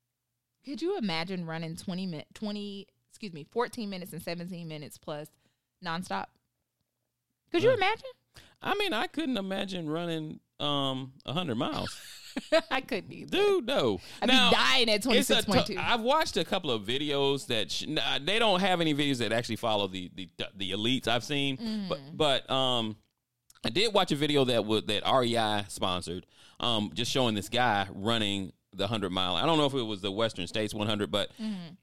[0.64, 5.28] Could you imagine running 20 minutes, 20, excuse me, 14 minutes and 17 minutes plus
[5.84, 6.26] nonstop?
[7.50, 8.10] Could you imagine?
[8.60, 11.96] I mean, I couldn't imagine running um hundred miles.
[12.70, 13.36] I couldn't either.
[13.36, 14.00] Dude, no.
[14.20, 15.76] I'd now, be dying at twenty six point two.
[15.78, 17.86] I've watched a couple of videos that sh-
[18.22, 21.88] they don't have any videos that actually follow the the, the elites I've seen, mm.
[21.88, 22.96] but but um,
[23.64, 26.26] I did watch a video that would that REI sponsored,
[26.60, 29.36] um, just showing this guy running the hundred mile.
[29.36, 31.30] I don't know if it was the Western States one hundred, but.
[31.40, 31.76] Mm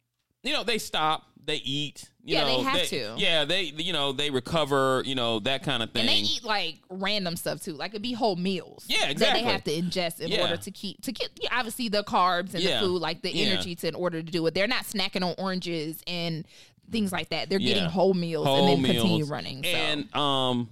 [0.45, 2.11] you know, they stop, they eat.
[2.25, 3.13] You yeah, know, they have they, to.
[3.17, 5.03] Yeah, they you know they recover.
[5.05, 6.01] You know that kind of thing.
[6.01, 7.73] And they eat like random stuff too.
[7.73, 8.83] Like it'd be whole meals.
[8.87, 9.43] Yeah, exactly.
[9.43, 10.41] That they have to ingest in yeah.
[10.41, 12.79] order to keep to get obviously the carbs and yeah.
[12.79, 14.55] the food, like the energy to in order to do it.
[14.55, 16.47] They're not snacking on oranges and
[16.89, 17.47] things like that.
[17.47, 19.03] They're getting whole meals whole and then meals.
[19.03, 19.63] continue running.
[19.63, 19.69] So.
[19.69, 20.69] And um,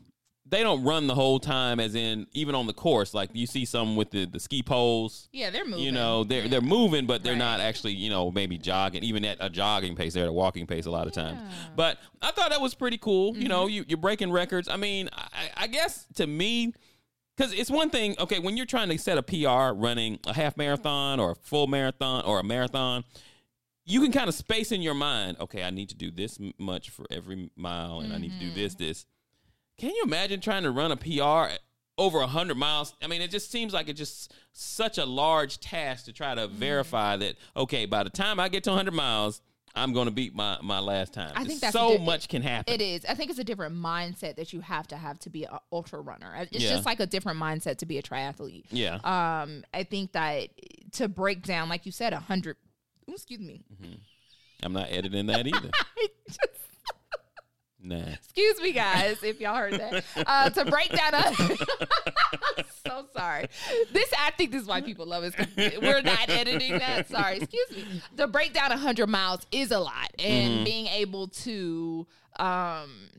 [0.53, 3.15] they don't run the whole time as in even on the course.
[3.15, 5.27] Like you see some with the, the ski poles.
[5.31, 5.83] Yeah they're moving.
[5.83, 7.39] you know they're they're moving but they're right.
[7.39, 10.13] not actually you know maybe jogging even at a jogging pace.
[10.13, 11.39] They're at a walking pace a lot of times.
[11.75, 13.33] But i thought that was pretty cool.
[13.33, 13.41] Mm-hmm.
[13.41, 14.69] you know you, you're breaking records.
[14.69, 16.73] I mean i, I guess to me
[17.35, 20.55] because it's one thing okay when you're trying to set a pr running a half
[20.55, 23.03] marathon or a full marathon or a marathon
[23.85, 26.91] you can kind of space in your mind okay i need to do this much
[26.91, 28.15] for every mile and mm-hmm.
[28.15, 28.83] i need to do this mm-hmm.
[28.83, 29.05] this
[29.83, 31.57] can you imagine trying to run a PR
[31.97, 32.95] over 100 miles?
[33.01, 36.47] I mean, it just seems like it's just such a large task to try to
[36.47, 36.55] mm-hmm.
[36.55, 39.41] verify that, okay, by the time I get to 100 miles,
[39.75, 41.33] I'm going to beat my, my last time.
[41.35, 42.73] I think that's so di- much can happen.
[42.73, 43.03] It is.
[43.03, 45.99] I think it's a different mindset that you have to have to be an ultra
[45.99, 46.33] runner.
[46.49, 46.69] It's yeah.
[46.69, 48.67] just like a different mindset to be a triathlete.
[48.69, 48.99] Yeah.
[49.03, 50.47] Um, I think that
[50.93, 52.55] to break down, like you said, a hundred.
[53.05, 53.65] Excuse me.
[53.73, 53.95] Mm-hmm.
[54.63, 55.71] I'm not editing that either.
[57.83, 58.13] Nah.
[58.13, 60.05] Excuse me, guys, if y'all heard that.
[60.15, 61.35] Uh, to break down a.
[62.87, 63.47] so sorry.
[63.91, 65.33] This I think this is why people love us.
[65.57, 67.09] We're not editing that.
[67.09, 67.37] Sorry.
[67.37, 68.01] Excuse me.
[68.17, 70.63] To break down hundred miles is a lot, and mm-hmm.
[70.63, 73.09] being able to um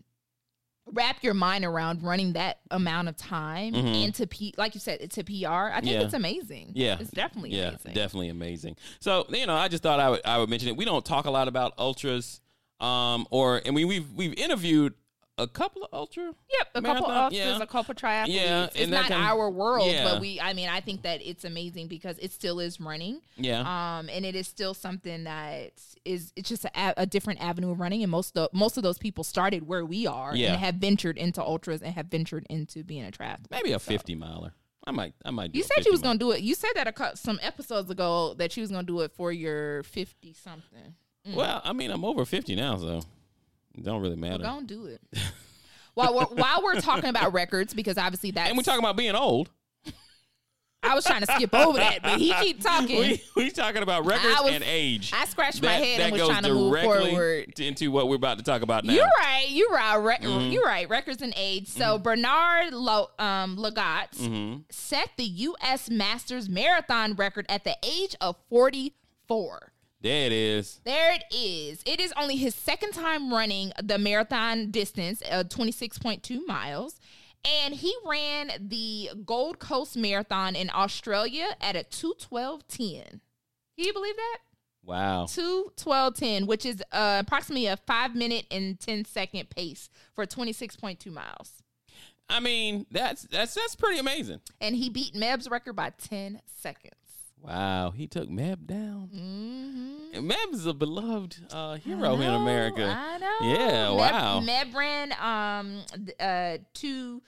[0.92, 3.86] wrap your mind around running that amount of time mm-hmm.
[3.86, 6.02] into P like you said to PR I think yeah.
[6.02, 7.94] it's amazing yeah it's definitely yeah amazing.
[7.94, 10.84] definitely amazing so you know I just thought I would I would mention it we
[10.84, 12.42] don't talk a lot about ultras
[12.80, 14.94] um, or and mean, we've we've interviewed
[15.38, 16.24] a couple of ultra.
[16.24, 17.02] Yep, a marathon.
[17.02, 17.62] couple ultras, yeah.
[17.62, 18.28] a couple triathletes.
[18.28, 20.04] Yeah, it's not can, our world, yeah.
[20.04, 20.40] but we.
[20.40, 23.20] I mean, I think that it's amazing because it still is running.
[23.36, 23.60] Yeah.
[23.60, 25.72] Um, and it is still something that
[26.04, 28.98] is it's just a, a different avenue of running, and most of most of those
[28.98, 30.52] people started where we are yeah.
[30.52, 33.50] and have ventured into ultras and have ventured into being a triathlete.
[33.50, 34.52] Maybe a fifty miler.
[34.86, 35.54] I might, I might.
[35.54, 36.42] you said you was gonna do it.
[36.42, 39.82] You said that a, some episodes ago that you was gonna do it for your
[39.82, 40.94] fifty something.
[41.28, 41.34] Mm.
[41.34, 43.00] Well, I mean, I'm over 50 now, so
[43.76, 44.42] it don't really matter.
[44.44, 45.00] Well, don't do it.
[45.94, 49.14] while we're while we're talking about records, because obviously that and we're talking about being
[49.14, 49.50] old.
[50.86, 52.98] I was trying to skip over that, but he keep talking.
[52.98, 55.12] We, we talking about records was- and age.
[55.14, 57.58] I scratched my head and was trying to move forward.
[57.58, 58.92] into what we're about to talk about now.
[58.92, 59.46] You're right.
[59.48, 59.96] You're right.
[59.96, 60.52] Re- Mm-hmm.
[60.52, 60.86] You're right.
[60.90, 61.68] Records and age.
[61.68, 64.60] So Bernard Lo- um, Lagat Mm-hmm.
[64.68, 65.88] set the U.S.
[65.88, 69.72] Masters marathon record at the age of 44.
[70.04, 70.80] There it is.
[70.84, 71.82] There it is.
[71.86, 77.00] It is only his second time running the marathon distance, uh, 26.2 miles.
[77.42, 82.68] And he ran the Gold Coast Marathon in Australia at a 212.10.
[83.08, 83.20] Can
[83.78, 84.38] you believe that?
[84.84, 85.24] Wow.
[85.24, 91.62] 212.10, which is uh, approximately a five minute and 10 second pace for 26.2 miles.
[92.28, 94.40] I mean, that's that's that's pretty amazing.
[94.60, 97.03] And he beat Meb's record by 10 seconds.
[97.44, 99.10] Wow, he took Meb down.
[99.14, 100.16] Mm-hmm.
[100.16, 102.84] And Meb is a beloved uh, hero in America.
[102.98, 103.36] I know.
[103.42, 104.40] Yeah, Meb, wow.
[104.40, 105.82] Meb ran um
[106.18, 107.22] uh two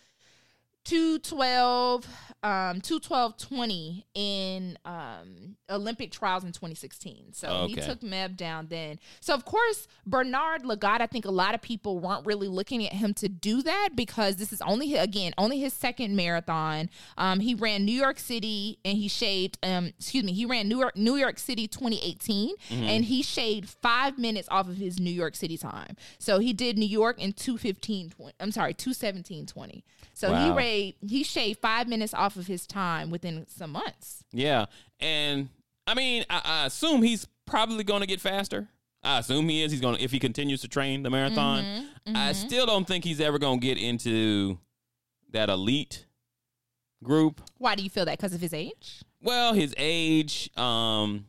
[0.86, 2.06] two twelve
[2.42, 7.32] um two twelve twenty in um Olympic trials in 2016.
[7.32, 9.00] So he took Meb down then.
[9.20, 12.92] So of course Bernard Lagat, I think a lot of people weren't really looking at
[12.92, 16.88] him to do that because this is only again only his second marathon.
[17.18, 20.78] Um, he ran New York City and he shaved um excuse me he ran New
[20.78, 25.34] York New York City 2018 and he shaved five minutes off of his New York
[25.34, 25.96] City time.
[26.20, 28.34] So he did New York in 215 20.
[28.38, 29.84] I'm sorry 217 20.
[30.14, 30.54] So he Wow.
[30.76, 34.24] Rayed he shaved five minutes off of his time within some months.
[34.32, 34.66] Yeah,
[35.00, 35.48] and
[35.86, 38.68] I mean, I, I assume he's probably going to get faster.
[39.02, 39.70] I assume he is.
[39.70, 41.64] He's going to if he continues to train the marathon.
[41.64, 44.58] Mm-hmm, I still don't think he's ever going to get into
[45.32, 46.06] that elite
[47.02, 47.40] group.
[47.58, 48.18] Why do you feel that?
[48.18, 49.02] Because of his age?
[49.22, 51.26] Well, his age, um,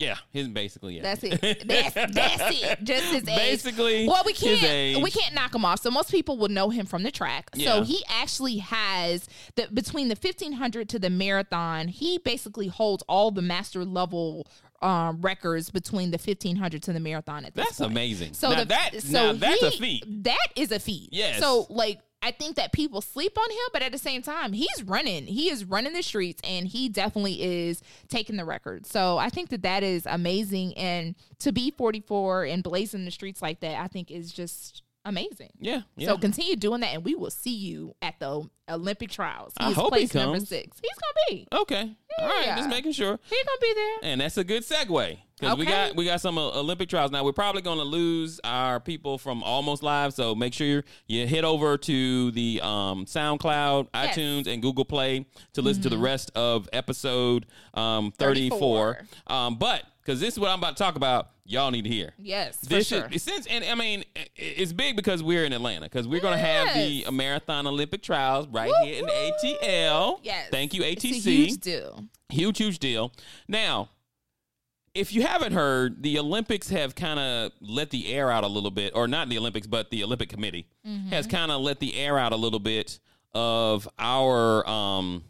[0.00, 1.02] yeah, his basically yeah.
[1.02, 1.40] That's it.
[1.66, 2.82] That's that's it.
[2.82, 3.36] Just his age.
[3.36, 5.80] Basically, Well, we can't we can't knock him off.
[5.80, 7.50] So most people would know him from the track.
[7.54, 7.74] Yeah.
[7.74, 11.88] So he actually has the between the fifteen hundred to the marathon.
[11.88, 14.46] He basically holds all the master level
[14.80, 17.44] um, records between the fifteen hundred to the marathon.
[17.44, 17.90] At this That's point.
[17.92, 18.32] amazing.
[18.32, 20.24] So now the, that so now that's a feat.
[20.24, 21.10] That is a feat.
[21.12, 21.38] Yes.
[21.40, 22.00] So like.
[22.22, 25.26] I think that people sleep on him, but at the same time, he's running.
[25.26, 28.84] He is running the streets, and he definitely is taking the record.
[28.86, 33.40] So I think that that is amazing, and to be 44 and blazing the streets
[33.40, 35.50] like that, I think is just amazing.
[35.60, 36.08] Yeah, yeah.
[36.08, 39.54] So continue doing that, and we will see you at the Olympic trials.
[39.58, 40.48] He I hope he place number comes.
[40.50, 40.76] six.
[40.82, 41.48] He's gonna be.
[41.56, 41.96] okay.
[42.18, 43.18] All right, just making sure.
[43.30, 44.10] He's gonna be there.
[44.10, 47.24] And that's a good segue because we got we got some uh, Olympic trials now.
[47.24, 51.44] We're probably going to lose our people from almost live, so make sure you hit
[51.44, 54.16] over to the um, SoundCloud, Yes.
[54.16, 54.20] Mm-hmm.
[54.20, 58.94] iTunes, and Google Play to listen to the rest of episode um, thirty four.
[59.26, 59.34] 34.
[59.36, 62.12] Um, but because this is what I'm about to talk about, y'all need to hear.
[62.18, 63.08] Yes, for This sure.
[63.16, 66.74] since and I mean it's big because we're in Atlanta because we're going to have
[66.74, 67.10] the Yes.
[67.10, 69.10] Marathon Olympic Trials right Woo, here in woo.
[69.60, 70.20] ATL.
[70.22, 70.48] Yes.
[70.50, 71.26] Thank you It's ATC.
[71.26, 72.04] a huge deal.
[72.30, 73.12] Huge, huge deal.
[73.46, 73.90] Now,
[74.94, 78.70] if you haven't heard, the Olympics have kind of let the air out a little
[78.70, 81.08] bit, or not the Olympics, but the Olympic Committee mm-hmm.
[81.08, 82.98] has kind of let the air out a little bit
[83.32, 85.22] of our um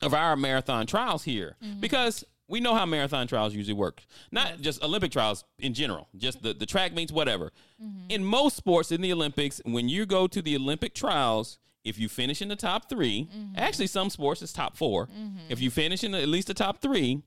[0.00, 1.56] of our marathon trials here.
[1.62, 1.80] Mm-hmm.
[1.80, 4.02] Because we know how marathon trials usually work.
[4.30, 7.52] Not just Olympic trials in general, just the, the track meets, whatever.
[7.82, 8.10] Mm-hmm.
[8.10, 12.08] In most sports in the Olympics, when you go to the Olympic trials, if you
[12.08, 15.08] finish in the top 3 actually some sports is top 4
[15.48, 17.22] If you finish in the, at least the top 3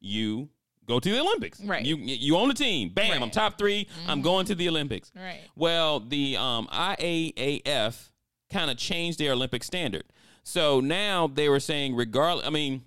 [0.00, 0.48] you
[0.86, 1.60] go to the Olympics.
[1.60, 1.84] Right.
[1.84, 2.90] You you own the team.
[2.90, 5.12] Bam, I'm top 3 I'm going to the Olympics.
[5.14, 5.40] Right.
[5.56, 8.10] Well, the um, IAAF
[8.50, 10.04] kind of changed their Olympic standard.
[10.42, 12.82] So now they were saying, regardless, I mean,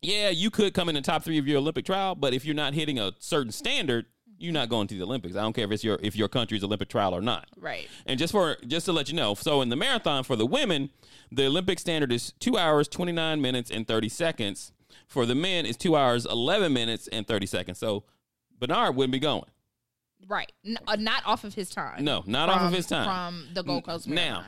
[0.00, 2.54] yeah, you could come in the top three of your Olympic trial, but if you're
[2.54, 4.06] not hitting a certain standard,
[4.38, 5.36] you're not going to the Olympics.
[5.36, 7.48] I don't care if it's your if your country's Olympic trial or not.
[7.56, 7.88] Right.
[8.06, 10.90] And just for just to let you know, so in the marathon for the women,
[11.32, 14.72] the Olympic standard is two hours twenty nine minutes and thirty seconds.
[15.14, 17.78] For the men, it's two hours eleven minutes and thirty seconds.
[17.78, 18.02] So
[18.58, 19.44] Bernard wouldn't be going.
[20.26, 20.50] Right.
[20.66, 22.04] N- uh, not off of his time.
[22.04, 23.04] No, not off of his time.
[23.06, 24.46] From the Gold Coast Now,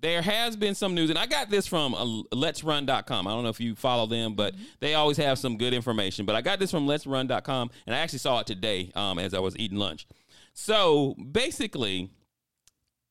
[0.00, 2.04] there has been some news, and I got this from uh,
[2.36, 3.26] LetsRun.com.
[3.26, 4.64] I don't know if you follow them, but Mm-hmm.
[4.80, 6.26] they always have some good information.
[6.26, 9.38] But I got this from LetsRun.com, and I actually saw it today um, as I
[9.38, 10.06] was eating lunch.
[10.52, 12.10] So basically,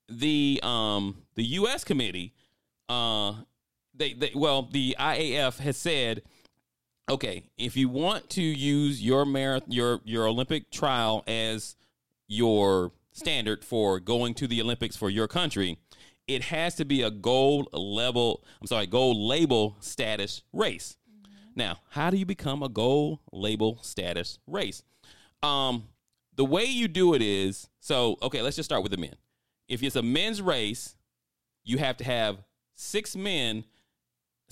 [0.09, 1.83] the um, the U.S.
[1.83, 2.33] committee,
[2.89, 3.33] uh,
[3.95, 6.21] they, they well, the IAF has said
[7.09, 11.75] okay, if you want to use your marath- your your Olympic trial as
[12.27, 15.77] your standard for going to the Olympics for your country,
[16.27, 20.97] it has to be a gold level, I'm sorry, gold label status race.
[21.55, 24.81] Now, how do you become a gold label status race?
[25.43, 25.89] Um,
[26.35, 29.15] the way you do it is so okay, let's just start with the men.
[29.67, 30.95] If it's a men's race,
[31.63, 32.39] you have to have
[32.75, 33.65] six men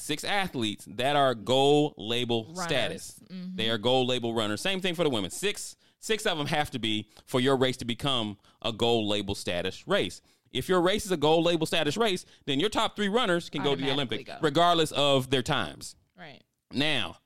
[0.01, 2.63] six athletes that are gold label Runners.
[2.63, 3.19] status.
[3.31, 3.55] Mm-hmm.
[3.55, 4.61] They are gold label runners.
[4.61, 5.31] Same thing for the women.
[5.31, 9.35] Six six of them have to be for your race to become a gold label
[9.35, 10.21] status race.
[10.51, 13.63] If your race is a gold label status race, then your top three runners can
[13.63, 14.37] go to the Automatically Olympic, go.
[14.41, 15.95] regardless of their times.
[16.17, 16.41] Right.
[16.73, 17.17] Now,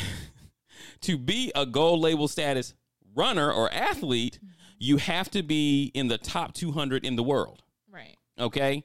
[1.02, 2.74] to be a gold label status
[3.16, 4.40] runner or athlete,
[4.80, 7.64] you have to be in the top 200 in the world.
[7.92, 8.16] Right.
[8.40, 8.84] Okay.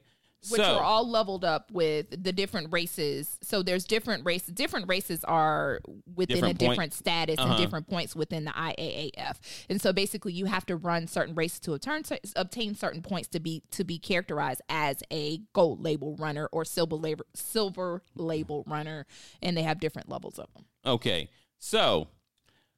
[0.49, 3.37] Which so, are all leveled up with the different races.
[3.41, 4.49] So there's different races.
[4.49, 5.79] Different races are
[6.15, 7.53] within Different a point- different status Uh-huh.
[7.53, 9.37] and different points within the IAAF.
[9.69, 12.03] And so basically, you have to run certain races to obtain,
[12.35, 16.95] obtain certain points to be to be characterized as a gold label runner or silver
[16.95, 19.05] label silver label runner.
[19.41, 20.65] And they have different levels of them.
[20.85, 21.29] Okay.
[21.59, 22.09] So,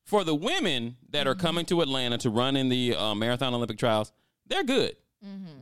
[0.04, 3.80] for the women that are coming to Atlanta to run in the uh, Marathon Olympic
[3.80, 4.12] trials,
[4.46, 4.96] they're good.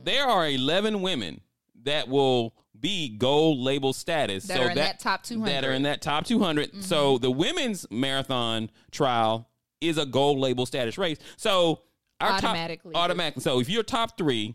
[0.04, 1.40] There are 11 women
[1.84, 4.44] that will be gold label status.
[4.44, 5.50] That so are in that top 200.
[5.50, 6.82] That are in that top 200.
[6.82, 9.48] So, the women's marathon trial
[9.80, 11.18] is a gold label status race.
[11.36, 11.82] So,
[12.20, 12.92] our Automatically.
[12.92, 13.42] Top, automatically.
[13.42, 14.54] So, if you're top three,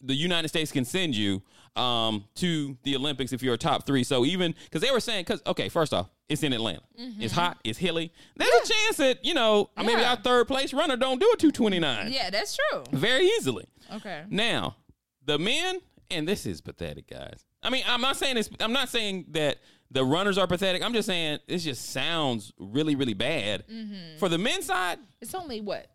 [0.00, 1.42] the United States can send you
[1.76, 4.04] um, to the Olympics if you're a top three.
[4.04, 7.58] So even because they were saying, because okay, first off, it's in Atlanta, it's hot,
[7.64, 8.12] it's hilly.
[8.36, 10.10] There's a chance that you know, I maybe Mm-hmm.
[10.10, 12.84] Our third place runner don't do a 229 Yeah, that's true.
[12.92, 13.64] very easily.
[13.94, 14.24] Okay.
[14.28, 14.76] Now,
[15.24, 17.44] the men, and this is pathetic, guys.
[17.62, 18.50] I mean, I'm not saying this.
[18.60, 19.58] I'm not saying that
[19.90, 20.82] the runners are pathetic.
[20.82, 23.64] I'm just saying it just sounds really, really bad.
[23.68, 24.18] Mm-hmm.
[24.18, 25.86] For the men's side, It's only what?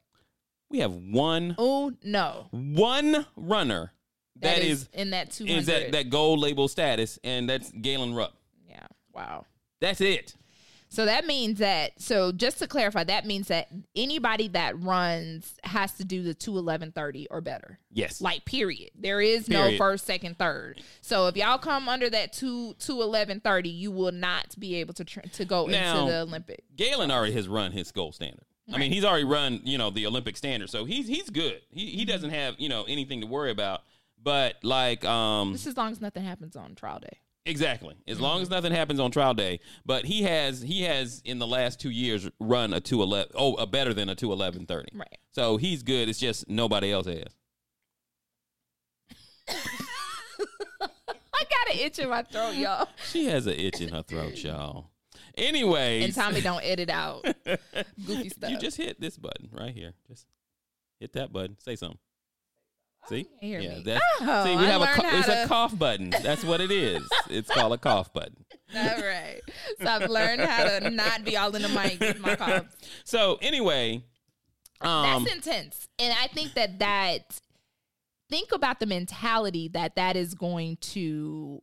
[0.71, 2.47] we have one, Oh no.
[2.51, 3.91] one runner
[4.41, 5.57] that is in that 200.
[5.59, 8.33] is that that gold label status, and that's Galen Rupp.
[8.67, 8.85] yeah.
[9.13, 9.45] Wow.
[9.81, 10.35] That's it.
[10.91, 15.93] So that means that so just to clarify, that means that anybody that runs has
[15.93, 17.77] to do the two eleven thirty or better.
[17.91, 18.21] Yes.
[18.21, 18.89] Like period.
[18.95, 20.81] There is no first, second, third.
[21.01, 24.95] So if y'all come under that two two eleven thirty, you will not be able
[24.95, 26.63] to tr- to go Now- into the Olympic.
[26.75, 28.45] Galen already has run his gold standard.
[28.71, 31.61] I mean, he's already run, you know, the Olympic standard, so he's he's good.
[31.71, 33.81] He he doesn't have, you know, anything to worry about.
[34.21, 37.19] But like, um, Just as long as nothing happens on trial day.
[37.45, 38.43] Exactly, as long mm-hmm.
[38.43, 39.59] as nothing happens on trial day.
[39.85, 43.55] But he has he has in the last two years run a two eleven, oh,
[43.55, 44.91] a better than a two eleven thirty.
[44.95, 45.17] Right.
[45.31, 46.09] So he's good.
[46.09, 47.35] It's just nobody else has.
[50.79, 52.87] I got an itch in my throat, y'all.
[53.11, 54.91] She has an itch in her throat, y'all.
[55.35, 57.23] Anyway, And Tommy don't edit out
[58.05, 58.51] goofy stuff.
[58.51, 59.93] you just hit this button right here.
[60.07, 60.25] Just
[60.99, 61.57] hit that button.
[61.59, 61.97] Say something.
[63.07, 63.27] See?
[63.39, 63.83] hear yeah, me.
[63.85, 64.55] that's Oh, see.
[64.55, 66.09] We I have a co- it's a cough button.
[66.09, 67.07] That's what it is.
[67.29, 68.45] It's called a cough button.
[68.75, 69.41] all right.
[69.81, 72.75] So I've learned how to not be all in the mic with my coughs.
[73.03, 74.03] So anyway,
[74.81, 75.87] um, That's intense.
[75.97, 77.39] And I think that that
[78.29, 81.61] think about the mentality that that is going to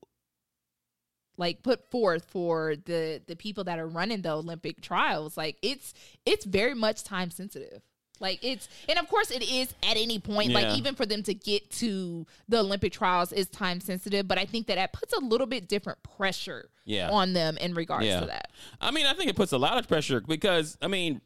[1.38, 5.37] like put forth for the the people that are running the Olympic trials.
[5.37, 5.94] Like it's
[6.25, 7.83] it's very much time sensitive.
[8.20, 10.50] Like it's and of course it is at any point.
[10.50, 10.61] Yeah.
[10.61, 14.26] Like even for them to get to the Olympic trials is time sensitive.
[14.26, 17.11] But I think that that puts a little bit different pressure Yeah.
[17.11, 18.20] on them in regards Yeah.
[18.20, 18.50] to that.
[18.81, 21.20] I mean, I think it puts a lot of pressure because I mean,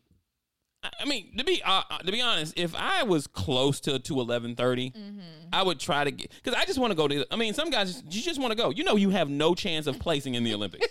[0.83, 4.21] I- mean to be uh, uh, to be honest, if I was close to to
[4.21, 5.21] eleven Mm-hmm.
[5.53, 7.27] I would try to get because I just want to go to.
[7.31, 8.71] I mean, some guys you just want to go.
[8.71, 10.87] You know, you have no chance of placing in the Olympics.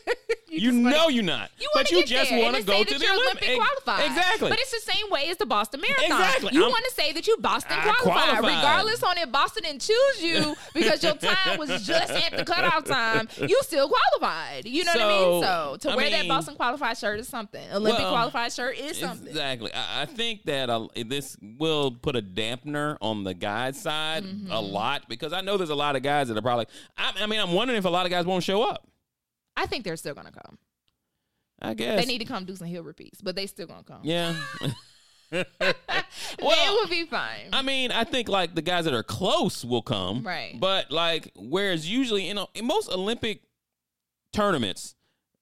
[0.52, 1.50] You wanna- know you're not.
[1.60, 3.48] You but want to you just want to go to the Olympics.
[3.48, 4.06] Olympic qualified.
[4.08, 4.50] Exactly.
[4.50, 6.06] But it's the same way as the Boston Marathon.
[6.06, 6.50] Exactly.
[6.54, 8.56] You want to say that you Boston I qualified, qualified.
[8.56, 12.86] regardless on if Boston didn't choose you because your time was just at the cutoff
[12.86, 13.28] time.
[13.38, 14.66] You still qualified.
[14.66, 15.44] You know what I mean?
[15.44, 17.64] So, So to I wear that Boston qualified shirt is something.
[17.74, 19.28] Olympic Well, qualified shirt is something.
[19.28, 19.74] Exactly.
[19.74, 24.52] I, I think that uh, this will put a dampener on the guys' side Mm-hmm.
[24.52, 26.66] a lot because I know there's a lot of guys that are probably.
[26.98, 28.86] I, I mean, I'm wondering if a lot of guys won't show up.
[29.60, 30.58] I think they're still gonna come.
[31.62, 34.00] I guess They need to come do some hill repeats, but they still gonna come.
[34.04, 34.34] Yeah.
[36.42, 37.50] well, will be fine.
[37.52, 40.58] I mean, I think like the guys that are close will come, Right.
[40.58, 43.42] But like, whereas usually you know in most Olympic
[44.32, 44.96] tournaments,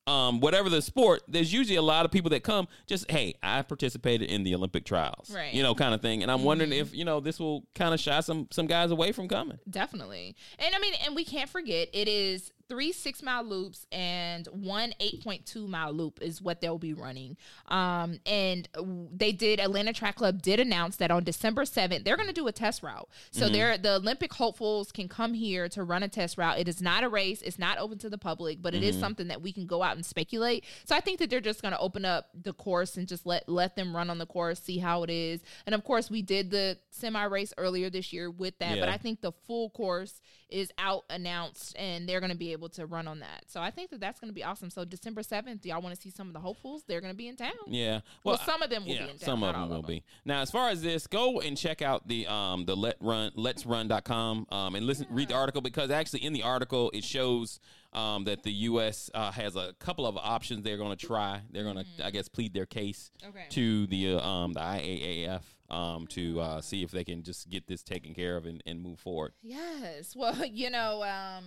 [0.08, 2.68] um, whatever the sport, there's usually a lot of people that come.
[2.88, 5.54] Just hey, I participated in the Olympic trials, Right.
[5.54, 6.24] You know, kind of thing.
[6.24, 9.12] And I'm wondering if you know this will kind of shy some some guys away
[9.12, 9.60] from coming.
[9.70, 10.36] Definitely.
[10.58, 14.94] And I mean, and we can't forget it is three six mile loops and one
[15.00, 17.38] 8.2 mile loop is what they'll be running.
[17.68, 18.68] Um, and
[19.14, 22.48] they did, Atlanta Track Club did announce that on December 7th, they're going to do
[22.48, 23.08] a test route.
[23.32, 26.60] So they're, the Olympic hopefuls can come here to run a test route.
[26.60, 29.28] It is not a race, it's not open to the public, but it is something
[29.28, 30.66] that we can go out and speculate.
[30.86, 33.48] So I think that they're just going to open up the course and just let,
[33.48, 35.42] let them run on the course, see how it is.
[35.66, 38.98] And of course, we did the semi race earlier this year with that, but I
[38.98, 43.08] think the full course is out announced and they're going to be able to run
[43.08, 43.44] on that.
[43.48, 44.70] So I think that that's going to be awesome.
[44.70, 46.84] So December seventh, y'all want to see some of the hopefuls?
[46.88, 47.52] They're going to be in town.
[47.68, 48.02] Yeah.
[48.24, 49.26] Well, some of them will yeah, be in town.
[49.26, 50.04] some of them will be.
[50.26, 54.48] Now, as far as this, go and check out the um the let run LetsRun.com
[54.52, 57.60] um and listen read the article because actually in the article it shows
[57.94, 61.42] um that the US uh, has a couple of options they're going to try.
[61.52, 63.46] They're going to I guess plead their case Okay.
[63.50, 67.68] to the uh, um the IAAF um to uh, see if they can just get
[67.68, 69.34] this taken care of and, and move forward.
[69.42, 70.16] Yes.
[70.16, 71.44] Well, you know, um,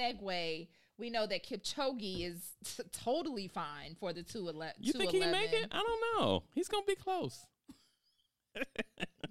[0.00, 0.68] segue.
[0.98, 4.74] We know that Kipchoge is t- totally fine for the two eleven.
[4.80, 5.66] You think he can make it?
[5.72, 6.42] I don't know.
[6.54, 7.46] He's going to be close.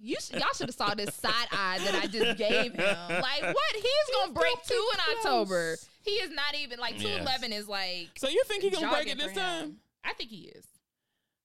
[0.02, 2.86] You sh- y'all should have saw this side eye that I just gave him.
[3.10, 3.74] Like, what?
[3.76, 5.76] He's gonna break gonna two in October.
[6.04, 7.22] He is not even like two Yes.
[7.22, 8.10] eleven is like.
[8.18, 9.76] So you think he going to break it this time?
[10.06, 10.66] I think he is.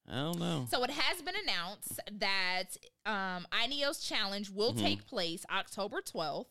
[0.08, 0.66] I don't know.
[0.70, 4.84] So it has been announced that um, Ineos Challenge will Mm-hmm.
[4.84, 6.44] take place October 12th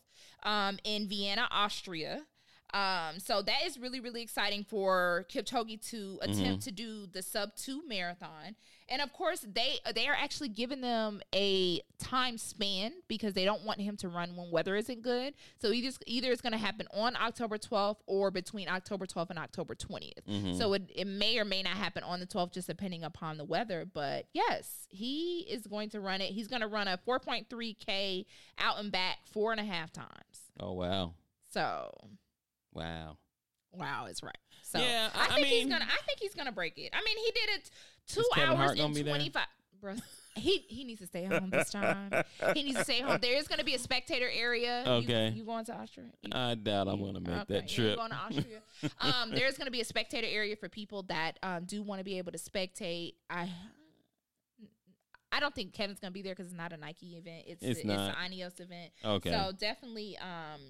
[0.43, 2.23] um, in Vienna, Austria.
[2.73, 6.57] Um, so that is really, really exciting for Kipchoge to attempt Mm-hmm.
[6.59, 8.55] to do the sub two marathon.
[8.89, 13.63] And of course, they they are actually giving them a time span because they don't
[13.63, 15.35] want him to run when weather isn't good.
[15.61, 19.39] So either either it's going to happen on October 12th or between October 12th and
[19.39, 20.23] October 20th.
[20.29, 20.53] Mm-hmm.
[20.57, 23.45] So it, it may or may not happen on the 12th, just depending upon the
[23.45, 23.85] weather.
[23.91, 26.31] But yes, he is going to run it.
[26.33, 28.25] He's going to run a 4.3K
[28.59, 30.49] out and back four and a half times.
[30.59, 31.13] Oh wow.
[31.51, 31.95] So
[32.73, 33.17] Wow.
[33.71, 34.37] wow is right.
[34.63, 35.85] So Yeah, I- I, think he's gonna.
[35.85, 36.91] I think he's gonna break it.
[36.93, 37.71] I mean, he did it
[38.07, 39.45] two hours and 25.
[39.81, 39.95] Bro,
[40.35, 42.23] he he needs to stay home this time.
[42.53, 43.19] he needs to stay home.
[43.21, 44.83] There is going to be a spectator area.
[44.87, 45.29] Okay.
[45.35, 46.07] you, going to Austria?
[46.21, 47.97] You- I doubt I'm going to make Okay, that trip.
[47.97, 48.61] Going to Austria.
[49.01, 52.05] um, there's going to be a spectator area for people that um, do want to
[52.05, 53.15] be able to spectate.
[53.29, 53.49] I
[55.31, 57.45] I don't think Kevin's going to be there because it's not a Nike event.
[57.47, 58.15] It's It's it's, not.
[58.17, 58.91] an Ineos event.
[59.03, 59.31] Okay.
[59.31, 60.61] So definitely, um,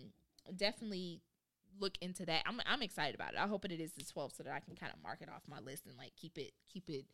[0.56, 1.20] definitely
[1.80, 2.44] look into that.
[2.46, 3.40] I'm I'm excited about it.
[3.40, 5.42] I hope it is the 12th so that I can kind of mark it off
[5.50, 7.06] my list and like keep it keep it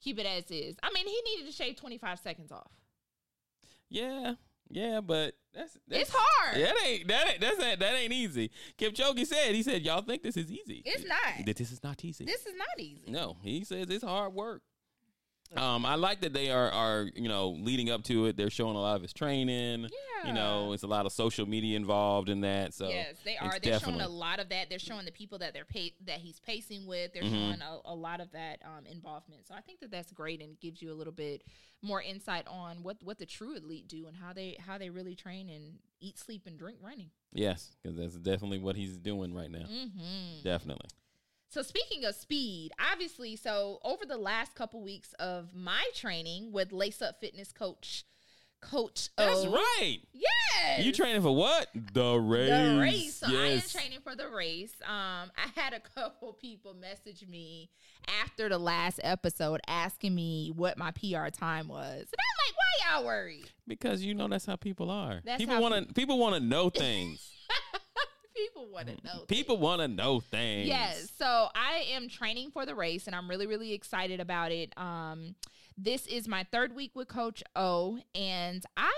[0.00, 0.76] keep it as is.
[0.82, 2.70] I mean, he needed to shave 25 seconds off.
[3.88, 4.34] yeah,
[4.70, 6.56] yeah, but that's, that's It's hard.
[6.56, 8.50] That ain't that ain't that's that, that ain't easy.
[8.78, 10.82] Kipchoge said he said y'all think this is easy.
[10.84, 11.46] It's not.
[11.46, 12.24] That this is not easy.
[12.24, 13.10] This is not easy.
[13.10, 14.62] no, he says it's hard work.
[15.56, 18.36] Um, I like that they are are you know leading up to it.
[18.36, 19.82] They're showing a lot of his training.
[19.82, 20.28] Yeah.
[20.28, 22.74] You know, it's a lot of social media involved in that.
[22.74, 23.58] So yes, they are.
[23.62, 24.68] They're showing a lot of that.
[24.68, 27.12] They're showing the people that they're pa- that he's pacing with.
[27.14, 27.30] They're Mhm.
[27.30, 29.46] showing a, a lot of that um, involvement.
[29.46, 31.44] So I think that that's great and gives you a little bit
[31.82, 35.14] more insight on what what the true elite do and how they how they really
[35.14, 37.10] train and eat, sleep, and drink running.
[37.32, 39.66] yes, because that's definitely what he's doing right now.
[39.70, 40.42] Mm-hmm.
[40.42, 40.88] Definitely.
[41.50, 46.72] So speaking of speed, obviously, so over the last couple weeks of my training with
[46.72, 48.04] Lace Up Fitness Coach,
[48.60, 49.52] Coach That's O.
[49.52, 49.98] right.
[50.12, 50.84] Yes.
[50.84, 51.68] You training for what?
[51.94, 52.50] The race.
[52.50, 53.14] the race.
[53.14, 54.74] So I am training for the race.
[54.82, 57.70] Um, I had a couple people message me
[58.22, 62.96] after the last episode asking me what my PR time was, and I'm like, "Why
[62.96, 65.20] y'all worried?" Because you know that's how people are.
[65.24, 67.32] That's people want to people want to know things.
[68.46, 69.24] people want to know.
[69.28, 70.66] people want to know things.
[70.68, 71.10] Yes.
[71.18, 74.72] So I am training for the race and I'm really, really excited about it.
[74.76, 75.34] Um,
[75.76, 78.92] this is my third week with Coach O, and I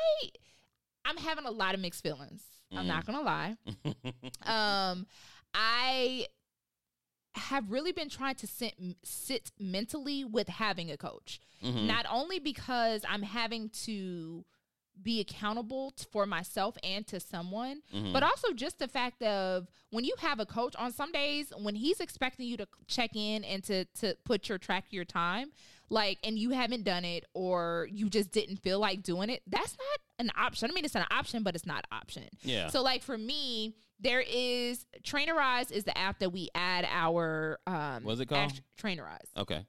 [1.04, 2.42] I'm having a lot of mixed feelings.
[2.72, 3.56] I'm not gonna lie.
[4.44, 5.06] um,
[5.52, 6.26] I
[7.34, 11.40] have really been trying to sit sit mentally with having a coach.
[11.64, 11.86] Mhm.
[11.86, 14.44] Not only because I'm having to
[15.02, 18.12] be accountable t- for myself and to someone, Mhm.
[18.12, 21.74] but also just the fact of when you have a coach on some days when
[21.74, 25.52] he's expecting you to check in and to to put your track your time,
[25.88, 29.76] like and you haven't done it or you just didn't feel like doing it, that's
[29.76, 30.70] not an option.
[30.70, 32.28] I mean, it's an option, but it's not an option.
[32.42, 32.68] Yeah.
[32.68, 38.04] So like for me, there is Trainerize is the app that we add our um
[38.04, 38.50] What's it called?
[38.50, 39.64] act- Trainerize okay.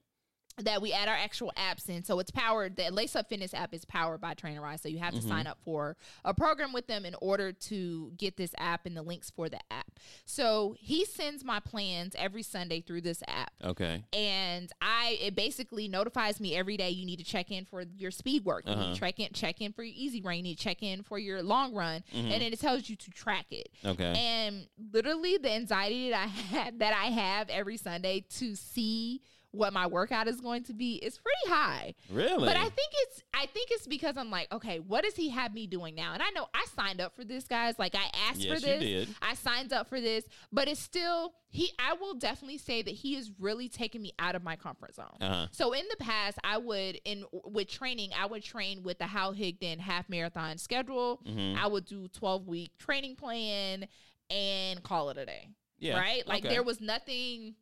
[0.58, 2.04] That we add our actual apps in.
[2.04, 2.76] So it's powered.
[2.76, 4.82] The Lace Up Fitness app is powered by Trainerize.
[4.82, 5.96] So you have to sign up for
[6.26, 9.60] a program with them in order to get this app and the links for the
[9.72, 10.00] app.
[10.26, 13.52] So he sends my plans every Sunday through this app.
[13.64, 14.04] Okay.
[14.14, 18.12] And I it basically notifies me every day you need to check in for your
[18.12, 18.66] speed work.
[18.68, 18.94] You need Uh-huh.
[18.94, 20.36] to check in check in for your easy run.
[20.38, 22.04] You need to check in for your long run.
[22.14, 23.70] And then it tells you to track it.
[23.86, 24.14] Okay.
[24.18, 29.22] And literally the anxiety that I had that I have every Sunday to see
[29.52, 31.94] what my workout is going to be is pretty high.
[32.10, 32.46] really?
[32.46, 35.54] But I think it's I think it's because I'm like, okay, what does he have
[35.54, 36.14] me doing now?
[36.14, 37.76] And I know I signed up for this, guys.
[37.78, 39.08] Like I asked Yes, for you this.
[39.08, 39.16] did.
[39.22, 40.24] I signed up for this,
[40.54, 44.36] but it's still he I will definitely say that he is really taking me out
[44.36, 45.18] of my comfort zone.
[45.20, 45.48] Uh-huh.
[45.52, 49.34] So in the past, I would in with training, I would train with the Hal
[49.34, 51.20] Higdon half marathon schedule.
[51.28, 51.58] Mhm.
[51.58, 53.88] I would do 12 week training plan
[54.30, 55.50] and call it a day.
[55.78, 56.00] Yeah.
[56.00, 56.26] Right?
[56.26, 56.54] Like Okay.
[56.54, 57.56] there was nothing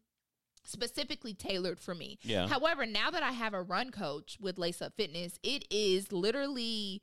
[0.70, 2.20] specifically tailored for me.
[2.22, 2.48] Yeah.
[2.48, 7.02] However, now that I have a run coach with Lace Up Fitness, it is literally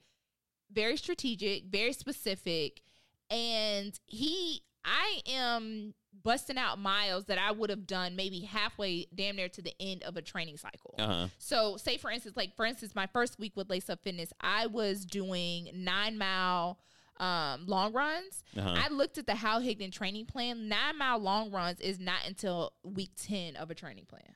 [0.72, 2.82] very strategic, very specific,
[3.30, 9.36] and he I am busting out miles that I would have done maybe halfway damn
[9.36, 10.94] near to the end of a training cycle.
[10.98, 11.28] Uh huh.
[11.38, 14.66] So, say for instance, like for instance, my first week with Lace Up Fitness, I
[14.66, 16.78] was doing nine mile
[17.18, 18.44] um, long runs.
[18.56, 18.74] Uh-huh.
[18.76, 20.68] I looked at the Hal Higdon training plan.
[20.68, 24.34] Nine mile long runs is not until week ten of a training plan.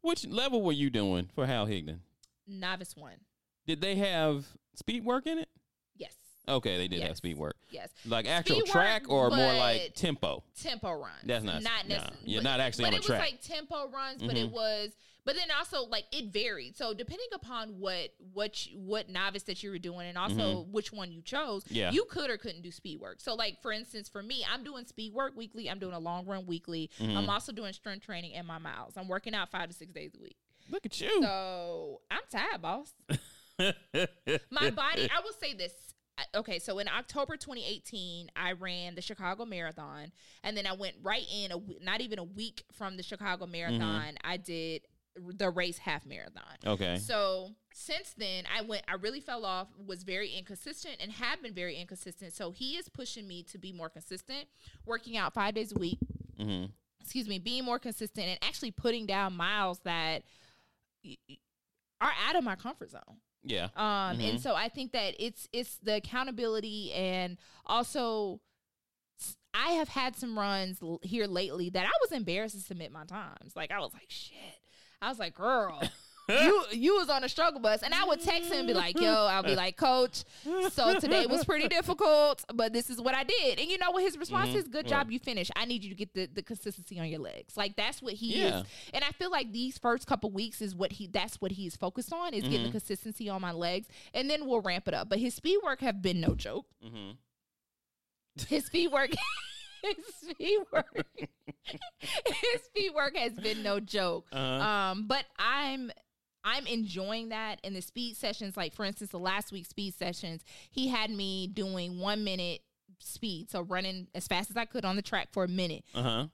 [0.00, 2.00] Which level were you doing for Hal Higdon?
[2.46, 3.16] Novice one,
[3.66, 5.48] Did they have speed work in it?
[6.46, 7.56] Yes, Okay, they did have speed work.
[7.70, 7.90] yes.
[8.06, 10.42] Like actual Speed work, track or more like tempo?
[10.60, 11.14] tempo runs.
[11.24, 12.18] That's not- not nah, necessarily.
[12.30, 13.20] you're not actually on a it track.
[13.20, 14.52] was like tempo runs, but it Mhm.
[14.52, 14.92] was.
[15.26, 16.76] But then also like it varied.
[16.76, 20.92] So depending upon what what you, what novice that you were doing, and also which
[20.92, 21.74] one you chose, Mm-hmm.
[21.74, 21.90] Yeah.
[21.92, 23.20] you could or couldn't do speed work.
[23.22, 25.70] So like for instance, for me, I'm doing speed work weekly.
[25.70, 26.90] I'm doing a long run weekly.
[27.00, 27.16] Mm-hmm.
[27.16, 28.98] I'm also doing strength training and my miles.
[28.98, 30.36] I'm working out five to six days a week.
[30.68, 31.22] Look at you.
[31.22, 32.92] So I'm tired, boss.
[34.50, 35.72] my body i will say this
[36.34, 40.12] okay so in october 2018 i ran the chicago marathon
[40.42, 44.14] and then i went right in a not even a week from the chicago marathon
[44.22, 44.82] i did
[45.36, 46.42] the race half marathon.
[46.66, 46.98] Okay.
[46.98, 51.54] so since then i went i really fell off was very inconsistent and have been
[51.54, 52.32] very inconsistent.
[52.32, 54.46] So he is pushing me to be more consistent
[54.84, 55.98] working out five days a week.
[56.36, 56.64] Hmm
[57.04, 60.22] excuse me, being more consistent and actually putting down miles that
[62.00, 63.20] are out of my comfort zone.
[63.44, 63.68] Yeah.
[63.76, 64.30] Um, Mhm.
[64.30, 67.36] and so I think that it's it's the accountability and
[67.66, 68.40] also
[69.52, 73.54] I have had some runs here lately that I was embarrassed to submit my times.
[73.54, 74.36] Like I was like, shit.
[75.00, 75.80] I was like, girl,
[76.28, 78.98] you you was on a struggle bus, and I would text him and be like,
[79.00, 80.24] yo, I'll be like, coach.
[80.70, 83.58] So today was pretty difficult, but this is what I did.
[83.58, 84.56] And you know what his response Mhm.
[84.56, 84.68] is?
[84.68, 85.50] Good job, you finished.
[85.56, 87.56] I need you to get the, the consistency on your legs.
[87.56, 88.60] Like that's what he Yeah.
[88.60, 88.66] is.
[88.94, 92.12] And I feel like these first couple weeks is what he that's what he's focused
[92.12, 92.72] on is getting the Mhm.
[92.72, 93.88] consistency on my legs.
[94.14, 95.08] And then we'll ramp it up.
[95.08, 96.66] But his speed work have been no joke.
[96.82, 97.12] hmm
[98.48, 99.10] His speed work
[99.82, 99.96] his
[100.30, 101.06] speed work
[102.00, 104.26] his speed work has been no joke.
[104.32, 104.42] Uh-huh.
[104.64, 105.90] Um, but I'm
[106.44, 108.56] I'm enjoying that in the speed sessions.
[108.56, 112.60] Like for instance, the last week's speed sessions, he had me doing one minute
[113.00, 115.84] speed, so running as fast as I could on the track for a minute.
[115.94, 116.26] Uh huh.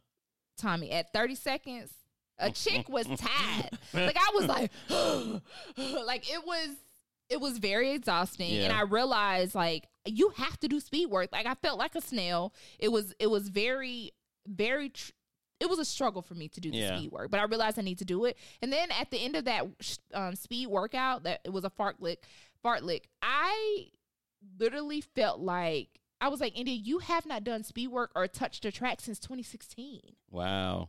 [0.59, 1.91] Tommy, at 30 seconds,
[2.39, 3.71] a chick was tired.
[3.95, 4.71] like I was like,
[6.07, 6.71] like it was
[7.29, 11.47] it was very exhausting and i realized like you have to do speed work like
[11.47, 14.11] i felt like a snail it was it was very
[14.49, 15.13] very tr-
[15.61, 16.97] it was a struggle for me to do the Yeah.
[16.97, 19.37] speed work but i realized i need to do it and then at the end
[19.37, 19.65] of that
[20.15, 22.17] um, speed workout that it was a fartlek
[22.65, 23.87] fartlek i
[24.59, 28.65] literally felt like i was like india you have not done speed work or touched
[28.65, 30.01] a track since 2016
[30.31, 30.89] Wow.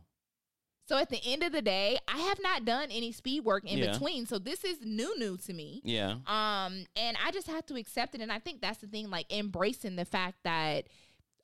[0.88, 3.78] so at the end of the day, I have not done any speed work in
[3.78, 3.92] Yeah.
[3.92, 4.26] between.
[4.26, 5.80] So this is new new to me.
[5.84, 6.16] Yeah.
[6.26, 9.32] Um and I just have to accept it and I think that's the thing like
[9.32, 10.86] embracing the fact that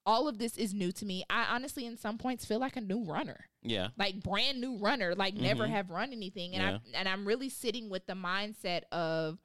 [0.07, 1.25] all of this is new to me.
[1.29, 3.47] I honestly in some points feel like a new runner.
[3.63, 3.89] Yeah.
[3.99, 5.71] Like brand new runner, like never Mhm.
[5.71, 6.79] have run anything and Yeah.
[6.95, 9.39] I and I'm really sitting with the mindset of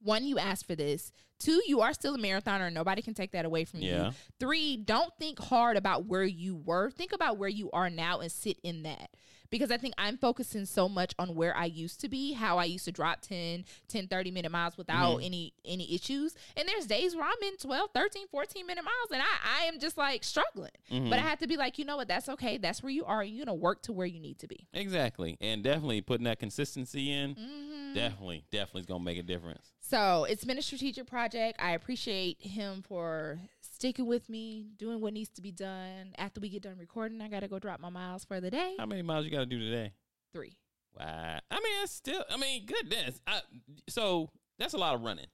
[0.00, 1.10] one, you asked for this.
[1.40, 2.72] Two, you are still a marathoner.
[2.72, 4.10] Nobody can take that away from you.
[4.38, 6.90] Three, don't think hard about where you were.
[6.90, 9.10] Think about where you are now and sit in that.
[9.50, 12.64] Because I think I'm focusing so much on where I used to be, how I
[12.64, 15.24] used to drop 10, 10, 30 minute miles without Mhm.
[15.26, 16.34] any any issues.
[16.56, 19.78] And there's days where I'm in 12, 13, 14 minute miles and I, I am
[19.78, 20.70] just like struggling.
[20.90, 21.08] Mhm.
[21.10, 22.58] But I have to be like, you know what, that's okay.
[22.58, 23.24] That's where you are.
[23.24, 24.66] You're gonna work to where you need to be.
[24.72, 25.36] Exactly.
[25.40, 27.94] And definitely putting that consistency in, Mm-hmm.
[27.94, 29.72] definitely, definitely is going to make a difference.
[29.80, 31.58] So it's been a strategic project.
[31.62, 33.40] I appreciate him for
[33.78, 36.12] sticking with me, doing what needs to be done.
[36.18, 38.74] After we get done recording, I gotta go drop my miles for the day.
[38.76, 39.92] How many miles you got to do today?
[40.32, 40.58] Three.
[40.98, 41.38] Wow.
[41.48, 43.20] I mean, it's still, I mean, goodness.
[43.24, 43.40] I,
[43.88, 45.26] so that's a lot of running.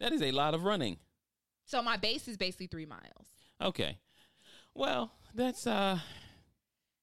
[0.00, 0.96] That is a lot of running.
[1.66, 3.26] So my base is basically three miles.
[3.60, 3.98] Okay.
[4.74, 5.98] Well, that's, uh,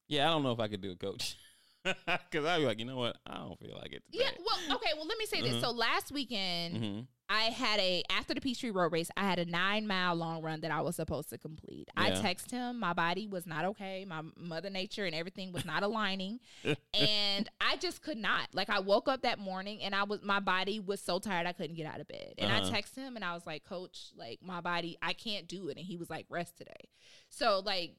[0.08, 1.38] yeah, I don't know if I could do a coach.
[2.06, 3.18] Because I'd be like, you know what?
[3.28, 4.24] I don't feel like it today.
[4.24, 5.56] Yeah, well, okay, well let me say this.
[5.56, 5.62] Mhm.
[5.62, 9.46] So last weekend hmm I had a after the Peachtree Road Race, I had a
[9.46, 11.90] nine mile long run that I was supposed to complete.
[11.98, 12.22] I Yeah.
[12.22, 16.42] text him, my body was not okay, my mother nature and everything was not aligning,
[16.94, 18.50] and I just could not.
[18.54, 21.54] Like I woke up that morning and I was my body was so tired I
[21.54, 22.68] couldn't get out of bed, and Uh-huh.
[22.68, 25.78] I texted him and I was like, Coach, like my body, I can't do it,
[25.78, 26.90] and he was like, Rest today.
[27.30, 27.96] So like.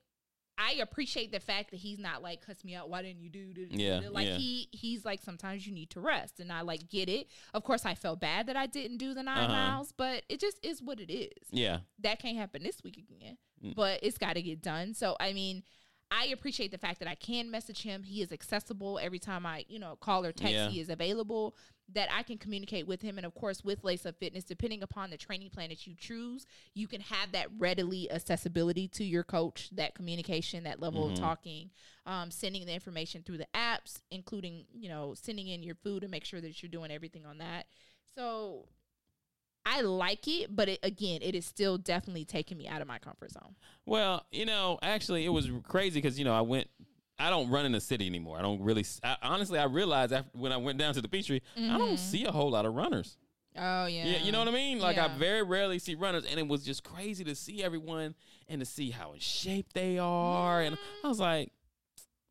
[0.57, 2.89] I appreciate the fact that he's not like cuss me out.
[2.89, 3.69] Why didn't you do this?
[3.71, 4.37] Yeah, like yeah.
[4.37, 7.27] he he's like sometimes you need to rest, and I like get it.
[7.53, 9.49] Of course, I felt bad that I didn't do the 9 Uh-huh.
[9.53, 11.49] miles, but it just is what it is.
[11.51, 11.81] Yeah.
[12.01, 13.75] That can't happen this week again, Mm.
[13.75, 14.95] but it's got to get done.
[14.95, 15.65] So I mean,
[16.11, 18.05] I appreciate the fact that I can message him.
[18.05, 20.53] He is accessible every time I, you know, call or text.
[20.55, 20.69] Yeah.
[20.69, 21.57] He is available.
[21.93, 25.11] That I can communicate with him, and of course with Lace Up Fitness, depending upon
[25.11, 29.69] the training plan that you choose, you can have that readily accessibility to your coach.
[29.71, 31.71] That communication, that level of talking,
[32.07, 36.11] um, sending the information through the apps, including you know sending in your food and
[36.11, 37.67] make sure that you're doing everything on that.
[38.15, 38.67] So
[39.67, 42.99] I like it, but it, again, it is still definitely taking me out of my
[42.99, 43.55] comfort zone.
[43.87, 46.69] Well, you know, actually, it was crazy because you know I went.
[47.19, 48.39] I don't run in the city anymore.
[48.39, 48.85] I don't really.
[49.03, 52.25] I, honestly, I realized after when I went down to the Peachtree, I don't see
[52.25, 53.17] a whole lot of runners.
[53.57, 54.81] Oh yeah, Yeah, you know what I mean.
[54.81, 58.17] Like I very rarely see runners, and it was just crazy to see everyone
[58.49, 60.61] and to see how in shape they are.
[60.61, 61.53] And I was like,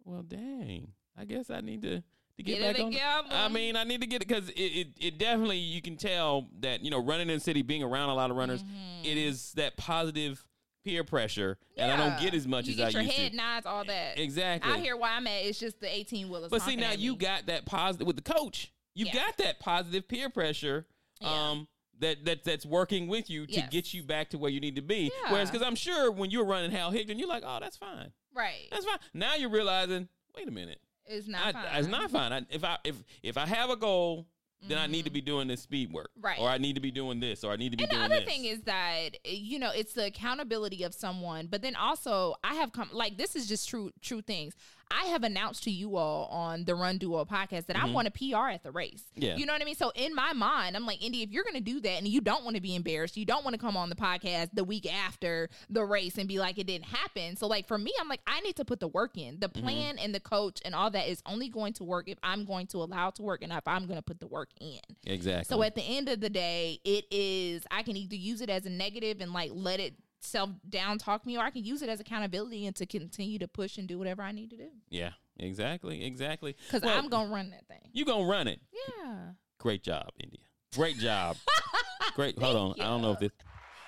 [0.04, 0.90] well, dang.
[1.18, 2.04] I guess I need to
[2.38, 2.92] to get, Get it back on.
[2.92, 3.28] together.
[3.32, 6.48] I mean, I need to get it because it, it it definitely you can tell
[6.60, 8.64] that you know running in the city, being around a lot of runners,
[9.04, 10.44] it is that positive
[10.84, 13.32] peer pressure, and I don't get as much you as get I your used head
[13.32, 13.38] to.
[13.38, 14.20] nods, all that.
[14.20, 14.72] Exactly.
[14.72, 16.50] I hear why I'm at, it's just the 18 wheelers.
[16.50, 18.72] But see, now you got that positive with the coach.
[18.96, 19.14] You Yeah.
[19.14, 20.86] got that positive peer pressure.
[21.22, 21.68] Um,
[22.00, 23.70] that, that that's working with you to Yes.
[23.70, 25.10] get you back to where you need to be.
[25.30, 28.12] Whereas, because I'm sure when you were running Hal Higdon, you're like, oh, that's fine,
[28.36, 28.68] right.
[28.72, 28.98] that's fine.
[29.14, 31.66] Now you're realizing, wait a minute, It's not I, fine.
[31.80, 32.34] it's not fine.
[32.34, 34.28] I, if I if if I have a goal,
[34.68, 36.26] then I need to be doing this speed work, Mm-hmm.
[36.26, 36.40] Right.
[36.40, 38.06] Or I need to be doing this, or I need to be And the doing
[38.06, 38.26] other this.
[38.26, 42.72] thing is that you know it's the accountability of someone, but then also I have
[42.72, 44.56] come like this is just true true things.
[45.02, 48.12] I have announced to you all on the Run Duo podcast that I want a
[48.12, 49.04] PR at the race.
[49.14, 49.24] Mm-hmm.
[49.24, 49.36] Yeah.
[49.38, 49.76] you know what I mean.
[49.76, 52.22] So in my mind, I'm like, Indy, if you're going to do that and you
[52.22, 54.92] don't want to be embarrassed, you don't want to come on the podcast the week
[54.94, 57.36] after the race and be like it didn't happen.
[57.36, 59.40] So like for me, I'm like I need to put the work in.
[59.40, 59.64] The Mm-hmm.
[59.66, 62.66] plan and the coach and all that is only going to work if I'm going
[62.68, 64.80] to allow it to work and if I'm going to put the work in.
[65.06, 65.54] exactly.
[65.54, 68.66] So at the end of the day, it is I can either use it as
[68.66, 69.94] a negative and like let it
[70.24, 73.48] self down talk me, or I can use it as accountability and to continue to
[73.48, 74.70] push and do whatever I need to do.
[74.90, 76.56] yeah, exactly, exactly.
[76.68, 77.90] Because Well, I'm gonna run that thing.
[77.94, 78.60] you gonna run it.
[79.00, 79.32] Yeah.
[79.60, 80.42] Great job, India.
[80.76, 81.38] Great job.
[82.16, 82.38] Great.
[82.40, 82.82] Hold on.
[82.82, 83.32] I don't know if this.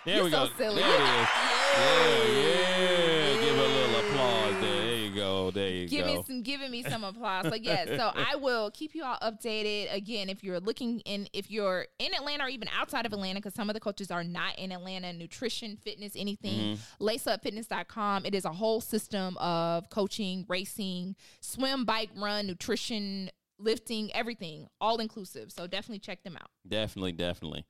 [0.05, 0.51] There You're we so go.
[0.57, 0.81] silly.
[0.81, 1.27] There it is.
[1.75, 3.41] Yeah, yeah.
[3.41, 4.84] Give a little applause there.
[5.25, 5.51] Go.
[5.51, 6.15] There you Give go.
[6.17, 7.47] me some giving me some applause.
[7.49, 9.93] So yes, so I will keep you all updated.
[9.93, 13.53] Again, if you're looking in if you're in Atlanta or even outside of Atlanta, because
[13.53, 17.03] some of the coaches are not in Atlanta, nutrition, fitness, anything, Mm-hmm.
[17.05, 18.25] laceupfitness.com.
[18.25, 24.97] It is a whole system of coaching, racing, swim, bike, run, nutrition, lifting, everything, all
[24.97, 25.51] inclusive.
[25.51, 26.49] So definitely check them out.
[26.67, 27.65] Definitely, definitely.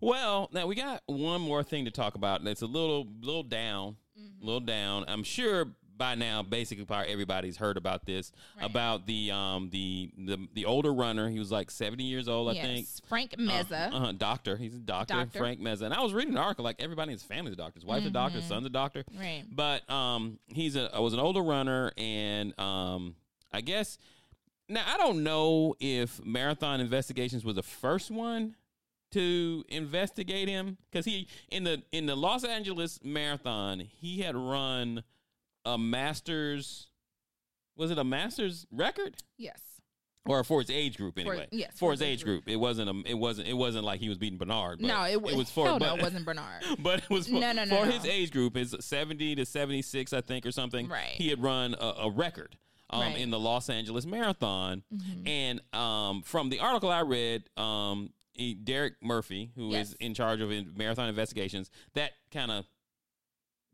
[0.00, 2.40] Well, now we got one more thing to talk about.
[2.40, 4.46] and It's a little, little down, Mm-hmm.
[4.46, 5.04] little down.
[5.08, 8.32] I'm sure by now, basically, probably everybody's heard about this.
[8.56, 8.66] Right.
[8.66, 11.28] About the, um, the, the, the older runner.
[11.28, 12.64] He was like 70 years old, I yes.
[12.64, 12.86] think.
[13.08, 13.92] Frank Meza.
[13.92, 14.56] Uh, uh, doctor.
[14.56, 15.38] He's a doctor, Doctor.
[15.38, 15.82] Frank Meza.
[15.82, 17.74] And I was reading an article like everybody in his family's a doctor.
[17.74, 19.04] His wife's a doctor, his son's a doctor.
[19.18, 19.44] Right.
[19.50, 23.14] But um, he's a was an older runner, and um,
[23.52, 23.98] I guess
[24.68, 28.56] now I don't know if Marathon Investigations was the first one
[29.12, 35.04] to investigate him because he in the in the Los Angeles Marathon he had run
[35.64, 36.88] a Masters.
[37.76, 39.16] Was it a Masters record?
[39.36, 39.60] Yes.
[40.26, 41.46] or for his age group anyway.
[41.50, 42.44] yes, for his age group.
[42.48, 44.78] It wasn't a, it wasn't it wasn't like he was beating Bernard.
[44.80, 46.62] But no, it, it was for hell but, no, it wasn't Bernard.
[46.78, 47.90] but it was for, No, no, no, for no.
[47.92, 50.88] his age group, his seventy to seventy six, I think, or something.
[50.88, 51.10] Right.
[51.12, 52.56] He had run a, a record.
[52.90, 53.14] Um, Right.
[53.14, 53.22] Mm-hmm.
[53.22, 54.82] in the Los Angeles Marathon,
[55.26, 59.94] and um, from the article I read, um, he, Derek Murphy, who is Yes.
[60.00, 62.66] in charge of in- marathon investigations, that kind of,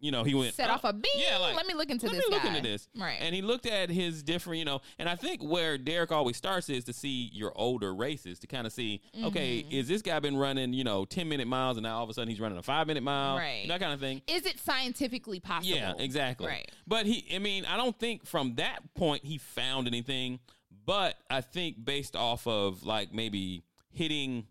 [0.01, 1.03] you know, he went Set "Oh, off a beam.
[1.16, 2.88] Yeah, like Let me look into let this me look guy." into this.
[2.98, 3.18] Right.
[3.20, 6.68] And he looked at his different, you know, and I think where Derek always starts
[6.68, 9.72] is to see your older races to kind of see, okay, Mm-hmm.
[9.72, 12.14] is this guy been running, you know, 10 minute miles and now all of a
[12.14, 13.36] sudden he's running a five minute mile?
[13.36, 13.66] Right.
[13.68, 14.22] That kind of thing.
[14.26, 15.76] Is it scientifically possible?
[15.76, 16.46] Yeah, exactly.
[16.46, 16.70] Right.
[16.86, 20.38] But he, I mean, I don't think from that point he found anything,
[20.86, 24.46] but I think based off of like maybe hitting,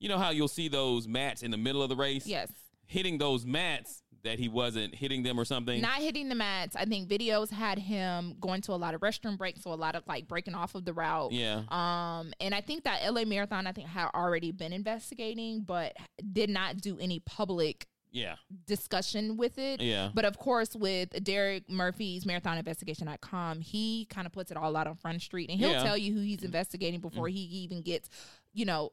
[0.00, 2.26] you know, how you'll see those mats in the middle of the race?
[2.26, 2.50] Yes.
[2.86, 5.80] Hitting those mats that he wasn't hitting them or something.
[5.80, 6.74] Not hitting the mats.
[6.76, 9.94] I think videos had him going to a lot of restroom breaks, so a lot
[9.94, 11.32] of like breaking off of the route.
[11.32, 11.62] yeah.
[11.68, 15.94] Um, and I think that LA Marathon, I think had already been investigating, but
[16.32, 18.36] did not do any public yeah.
[18.66, 19.80] discussion with it.
[19.80, 20.10] Yeah.
[20.12, 24.96] But of course, with Derek Murphy's marathoninvestigation.com, he kind of puts it all out on
[24.96, 25.82] Front Street and he'll Yeah.
[25.82, 28.08] tell you who he's investigating before he even gets,
[28.52, 28.92] you know,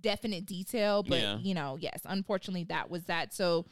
[0.00, 1.02] definite detail.
[1.02, 1.38] But, Yeah.
[1.38, 3.32] you know, yes, unfortunately, that was that.
[3.32, 3.64] So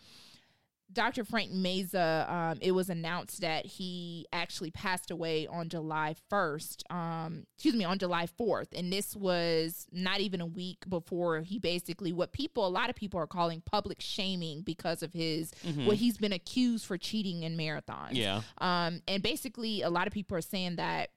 [0.92, 1.24] Dr.
[1.24, 7.44] Frank Meza, um, it was announced that he actually passed away on July 1st, um,
[7.54, 8.68] excuse me, on July 4th.
[8.76, 12.94] And this was not even a week before he basically, what people, a lot of
[12.94, 15.86] people are calling public shaming because of his, mm-hmm.
[15.86, 18.12] what he's been accused for cheating in marathons.
[18.12, 18.42] Yeah.
[18.58, 21.10] Um, and basically, a lot of people are saying that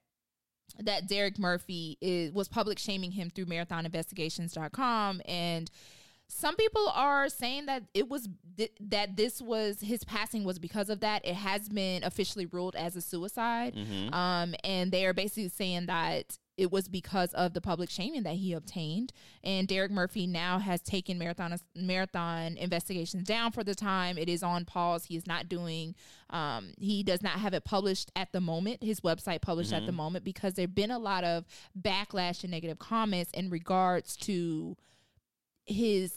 [0.81, 5.69] that Derek Murphy is was public shaming him through marathoninvestigations.com and
[6.29, 10.89] some people are saying that it was th- that this was his passing was because
[10.89, 11.25] of that.
[11.25, 14.13] It has been officially ruled as a suicide, mm-hmm.
[14.13, 18.35] um, and they are basically saying that it was because of the public shaming that
[18.35, 19.11] he obtained.
[19.43, 24.17] And Derek Murphy now has taken marathon marathon investigations down for the time.
[24.17, 25.05] It is on pause.
[25.05, 25.95] He is not doing.
[26.29, 28.83] Um, he does not have it published at the moment.
[28.83, 29.77] His website published mm-hmm.
[29.77, 29.97] at the mm-hmm.
[29.97, 31.45] moment because there've been a lot of
[31.81, 34.77] backlash and negative comments in regards to
[35.69, 36.13] his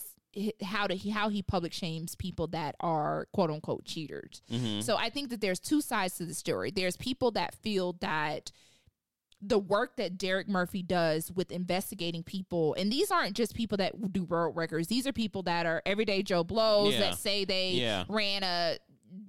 [0.63, 4.43] how to how he public shames people that are quote unquote cheaters.
[4.51, 4.81] Mm-hmm.
[4.81, 6.71] So I think that there's two sides to the story.
[6.71, 8.51] There's people that feel that
[9.45, 14.13] the work that Derek Murphy does with investigating people, and these aren't just people that
[14.13, 14.87] do world records.
[14.87, 17.01] These are people that are everyday Joe Blows yeah.
[17.01, 18.05] that say they yeah.
[18.09, 18.79] ran a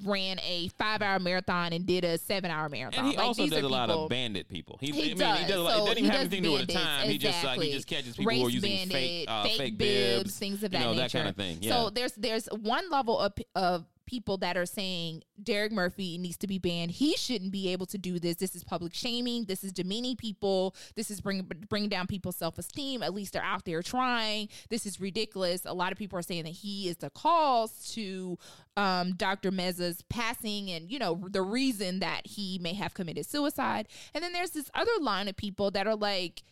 [0.06, 3.06] ran a five hour marathon and did a seven hour marathon.
[3.06, 4.78] And he like, also does a lot of bandit people.
[4.80, 5.40] He, he I mean, does.
[5.40, 7.10] He does, a lot, so it doesn't even have anything to do with the time.
[7.10, 7.12] Exactly.
[7.12, 9.58] He just like he just catches people Race who are using bandit, fake uh, fake,
[9.58, 11.02] fake bibs, bibs, things of that you know, nature.
[11.02, 11.58] That kind of thing.
[11.62, 11.74] Yeah.
[11.74, 16.48] So there's there's one level of of people that are saying Derek Murphy needs to
[16.48, 16.92] be banned.
[16.92, 18.36] He shouldn't be able to do this.
[18.36, 19.46] This is public shaming.
[19.46, 20.76] This is demeaning people.
[20.96, 23.04] This is bringing bringing down people's self esteem.
[23.04, 24.50] At least they're out there trying.
[24.70, 25.66] This is ridiculous.
[25.66, 28.38] A lot of people are saying that he is the cause to
[28.76, 29.52] um, Dr.
[29.52, 33.88] Meza's passing, and you know the reason that he may have committed suicide.
[34.14, 36.44] And then there's this other line of people that are like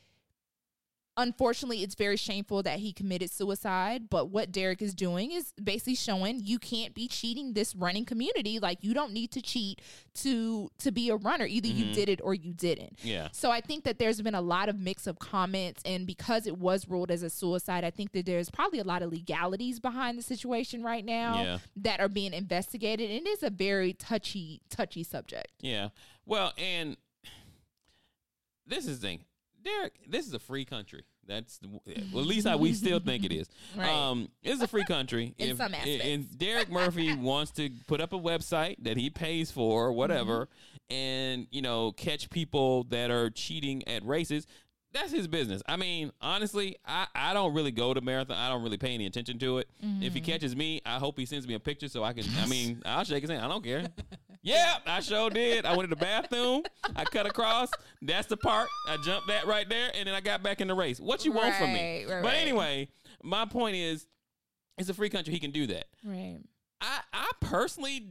[1.21, 4.09] unfortunately, it's very shameful that he committed suicide.
[4.09, 8.59] But what Derek is doing is basically showing you can't be cheating this running community.
[8.59, 9.81] Like you don't need to cheat
[10.15, 11.45] to to be a runner.
[11.45, 11.77] Either mm-hmm.
[11.77, 12.99] you did it or you didn't.
[13.03, 13.29] Yeah.
[13.31, 16.57] So I think that there's been a lot of mix of comments, and because it
[16.57, 20.17] was ruled as a suicide, I think that there's probably a lot of legalities behind
[20.17, 21.57] the situation right now yeah.
[21.77, 23.09] that are being investigated.
[23.09, 25.49] And it is a very touchy touchy subject.
[25.59, 25.89] Yeah.
[26.25, 26.97] Well, and
[28.65, 29.19] this is the thing.
[29.63, 31.03] Derek, this is a free country.
[31.27, 33.47] That's the, well, at least how we still think it is.
[33.75, 33.89] Right.
[33.89, 35.33] Um, it's a free country.
[35.37, 36.05] In if, some aspects.
[36.05, 40.47] And Derek Murphy wants to put up a website that he pays for, or whatever,
[40.47, 40.93] mm-hmm.
[40.93, 44.45] and you know catch people that are cheating at races.
[44.93, 45.61] That's his business.
[45.67, 48.35] I mean, honestly, I, I don't really go to marathon.
[48.35, 49.69] I don't really pay any attention to it.
[49.83, 50.03] Mm-hmm.
[50.03, 50.31] If he mm-hmm.
[50.31, 52.25] catches me, I hope he sends me a picture so I can.
[52.39, 53.43] I mean, I'll shake his hand.
[53.43, 53.87] I don't care.
[54.43, 55.65] Yeah, I sure did.
[55.65, 56.63] I went to the bathroom.
[56.95, 57.69] I cut across.
[58.01, 58.67] That's the part.
[58.87, 60.99] I jumped that right there, and then I got back in the race.
[60.99, 62.05] What you want from me?
[62.05, 62.89] Right, but anyway,
[63.23, 64.07] my point is,
[64.77, 65.33] it's a free country.
[65.33, 65.85] He can do that.
[66.03, 66.39] Right.
[66.79, 68.07] I I personally,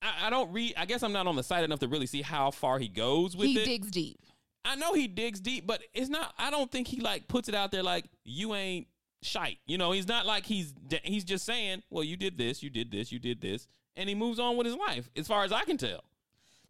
[0.00, 0.74] I, I don't read.
[0.78, 3.36] I guess I'm not on the site enough to really see how far he goes
[3.36, 3.66] with he it.
[3.66, 4.20] He digs deep.
[4.64, 6.32] I know he digs deep, but it's not.
[6.38, 8.86] I don't think he like puts it out there like you ain't
[9.20, 9.58] shite.
[9.66, 10.72] You know, he's not like he's
[11.02, 13.66] he's just saying, well, you did this, you did this, you did this,
[13.96, 16.04] and he moves on with his life, as far as I can tell.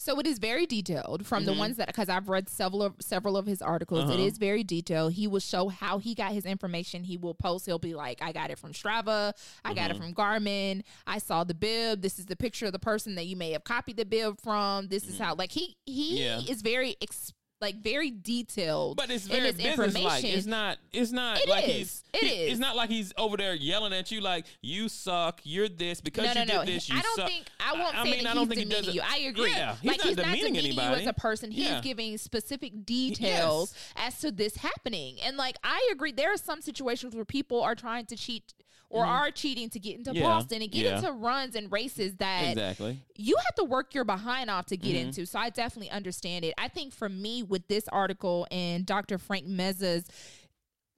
[0.03, 1.53] So it is very detailed from mm-hmm.
[1.53, 4.05] the ones that because I've read several of several of his articles.
[4.05, 4.15] Uh-huh.
[4.15, 5.13] It is very detailed.
[5.13, 7.05] He will show how he got his information.
[7.05, 7.67] He will post.
[7.67, 9.33] He'll be like, "I got it from Strava.
[9.65, 9.75] I mm-hmm.
[9.77, 10.03] got it mm-hmm.
[10.03, 10.83] from Garmin.
[11.07, 12.03] I saw the bib.
[12.03, 14.89] This is the picture of the person that you may have copied the bib from.
[14.89, 15.23] This is mm-hmm.
[15.23, 16.41] how." Like he he yeah.
[16.49, 16.97] is very.
[17.01, 18.99] Exp- like very detailed.
[18.99, 20.25] But it's very business like.
[20.25, 20.79] It's not.
[20.93, 21.75] It's not it like is.
[21.75, 22.05] he's.
[22.13, 22.53] It he, is.
[22.53, 25.41] It's not like he's over there yelling at you like you suck.
[25.45, 26.65] You're this because no, no, you no.
[26.65, 26.89] did this.
[26.89, 26.99] You suck.
[26.99, 27.29] I don't suck.
[27.29, 29.03] think I won't I, say mean, that I don't he's think demeaning he you.
[29.03, 29.51] I agree.
[29.51, 31.03] Yeah, he's like not he's not demeaning demeaning anybody.
[31.03, 31.51] you as a person.
[31.53, 31.81] He's yeah.
[31.81, 34.09] giving specific details yes.
[34.09, 35.17] as to this happening.
[35.25, 38.53] And like I agree, there are some situations where people are trying to cheat
[38.93, 39.13] or mm-hmm.
[39.13, 40.23] are cheating to get into yeah.
[40.23, 40.97] Boston and get yeah.
[40.97, 44.95] into runs and races that exactly you have to work your behind off to get
[44.95, 45.09] mm-hmm.
[45.09, 45.27] into.
[45.27, 46.55] So I definitely understand it.
[46.59, 49.19] I think for me with this article and Dr.
[49.19, 50.05] Frank Meza's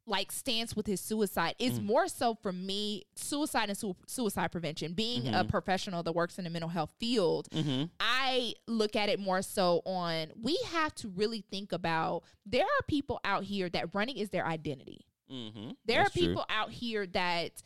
[0.07, 1.85] like stance with his suicide is mm.
[1.85, 5.35] more so for me suicide and su- suicide prevention being mm-hmm.
[5.35, 7.85] a professional that works in the mental health field mm-hmm.
[8.01, 12.83] i look at it more so on we have to really think about there are
[12.87, 15.71] people out here that running is their identity mm-hmm.
[15.87, 16.57] there That's are people true.
[16.57, 17.63] out here that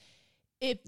[0.60, 0.78] if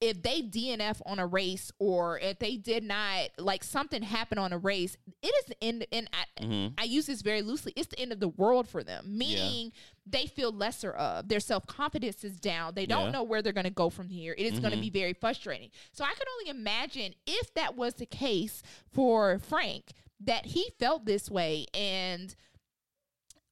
[0.00, 4.52] if they DNF on a race or if they did not like something happened on
[4.52, 5.86] a race, it is the end.
[5.92, 6.74] And I, mm-hmm.
[6.78, 7.72] I use this very loosely.
[7.76, 9.16] It's the end of the world for them.
[9.16, 9.70] Meaning yeah.
[10.06, 11.28] they feel lesser of.
[11.28, 12.74] Their self confidence is down.
[12.74, 13.10] They don't yeah.
[13.12, 14.34] know where they're going to go from here.
[14.36, 14.62] It is mm-hmm.
[14.62, 15.70] going to be very frustrating.
[15.92, 18.62] So I can only imagine if that was the case
[18.92, 22.34] for Frank that he felt this way and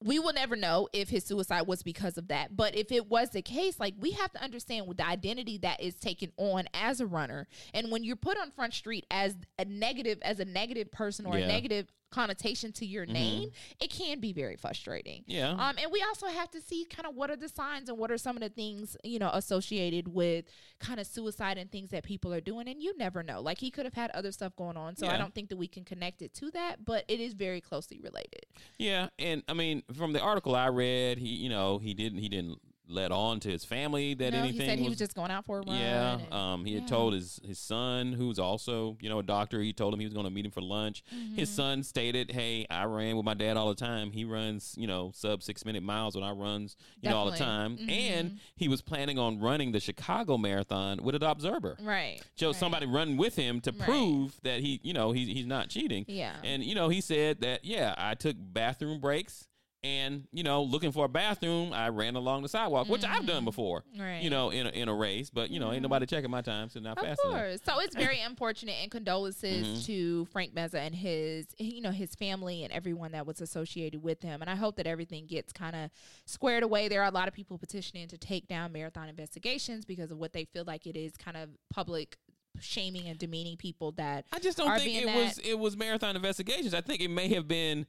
[0.01, 2.57] we will never know if his suicide was because of that.
[2.57, 5.81] But if it was the case, like we have to understand with the identity that
[5.81, 7.49] is taken on as a runner.
[7.75, 11.37] And when you're put on Front Street as a negative, as a negative person or
[11.37, 11.47] Yeah.
[11.47, 13.51] a negative connotation to your name,
[13.81, 15.25] it can be very frustrating.
[15.27, 15.51] Yeah.
[15.51, 18.11] Um, and we also have to see kind of what are the signs and what
[18.11, 20.45] are some of the things, you know, associated with
[20.79, 22.69] kind of suicide and things that people are doing.
[22.69, 23.41] And you never know.
[23.41, 24.97] Like he could have had other stuff going on.
[24.97, 27.61] So I don't think that we can connect it to that, but it is very
[27.61, 28.47] closely related.
[28.79, 32.29] Yeah, and I mean, from the article I read, he you know he didn't he
[32.29, 32.59] didn't
[32.89, 35.31] let on to his family that no, anything he said he was, was just going
[35.31, 35.77] out for a run.
[35.79, 36.89] Yeah, and- um, he had yeah.
[36.89, 40.15] told his his son, who's also you know a doctor, he told him he was
[40.15, 41.05] going to meet him for lunch.
[41.15, 41.35] Mm-hmm.
[41.37, 44.11] His son stated, "Hey, I ran with my dad all the time.
[44.13, 47.37] He runs you know sub six minute miles when I runs you know all the
[47.37, 48.37] time, and Mm-hmm.
[48.57, 52.21] he was planning on running the Chicago Marathon with an observer." right.
[52.37, 52.57] So right.
[52.57, 53.81] somebody run with him to Right.
[53.89, 56.05] prove that he, you know, he's he's not cheating.
[56.09, 56.35] Yeah.
[56.43, 59.47] And you know, he said that yeah, I took bathroom breaks
[59.85, 63.45] and you know, looking for a bathroom, I ran along the sidewalk, which I've done
[63.45, 63.85] before.
[63.93, 64.03] Mm-hmm.
[64.03, 64.23] Right.
[64.23, 66.69] You know, in a, in a race, but you know, ain't nobody checking my time,
[66.69, 67.61] so not Of fast enough.
[67.65, 69.81] So it's very unfortunate and condolences Mm-hmm.
[69.83, 74.21] to Frank Meza and his you know his family and everyone that was associated with
[74.23, 74.41] him.
[74.41, 75.91] And I hope that everything gets kind of
[76.27, 76.89] squared away.
[76.89, 80.33] There are a lot of people petitioning to take down marathon investigations because of what
[80.33, 82.17] they feel like it is kind of public
[82.61, 86.17] shaming and demeaning people that I just don't think it that- was it was marathon
[86.17, 86.75] investigations.
[86.75, 87.87] I think it may have been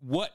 [0.00, 0.30] what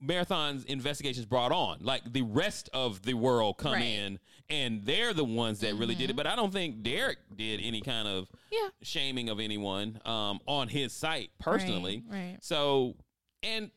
[0.00, 1.78] marathon's investigations brought on.
[1.80, 3.82] Like the rest of the world come Right.
[3.84, 6.16] in and they're the ones that really did it.
[6.16, 8.68] But I don't think Derek did any kind of Yeah.
[8.82, 12.02] shaming of anyone um, on his site personally.
[12.08, 12.38] Right, right.
[12.44, 12.96] So
[13.42, 13.70] and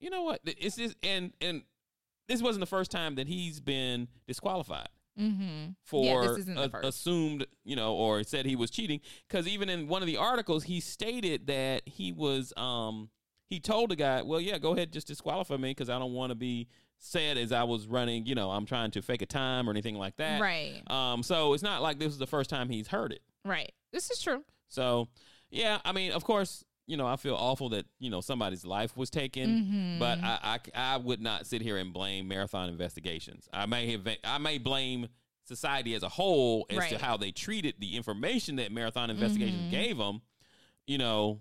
[0.00, 0.40] you know what?
[0.44, 1.62] It's just and and
[2.28, 4.88] this wasn't the first time that he's been disqualified
[5.20, 5.72] Mm-hmm.
[5.84, 9.00] for Yeah, this isn't the a- assumed, you know, or said he was cheating.
[9.28, 13.10] Because even in one of the articles, he stated that he was, um,
[13.52, 16.30] he told the guy, "Well, yeah, go ahead, just disqualify me because I don't want
[16.30, 18.24] to be said as I was running.
[18.26, 20.40] You know, I'm trying to fake a time or anything like that.
[20.40, 20.82] Right.
[20.90, 23.20] Um, so it's not like this is the first time he's heard it.
[23.44, 23.72] Right.
[23.92, 24.44] This is true.
[24.68, 25.08] So,
[25.50, 28.96] yeah, I mean, of course, you know, I feel awful that you know somebody's life
[28.96, 29.98] was taken, Mm-hmm.
[29.98, 33.48] but I, I I would not sit here and blame marathon investigations.
[33.52, 35.08] I may have I may blame
[35.44, 36.86] society as a whole as Right.
[36.90, 36.98] Mm-hmm.
[36.98, 40.22] to how they treated the information that marathon investigations gave them.
[40.86, 41.40] You know,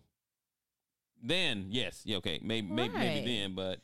[1.24, 2.99] then yes, yeah, okay, maybe maybe Right.
[3.13, 3.80] maybe then, but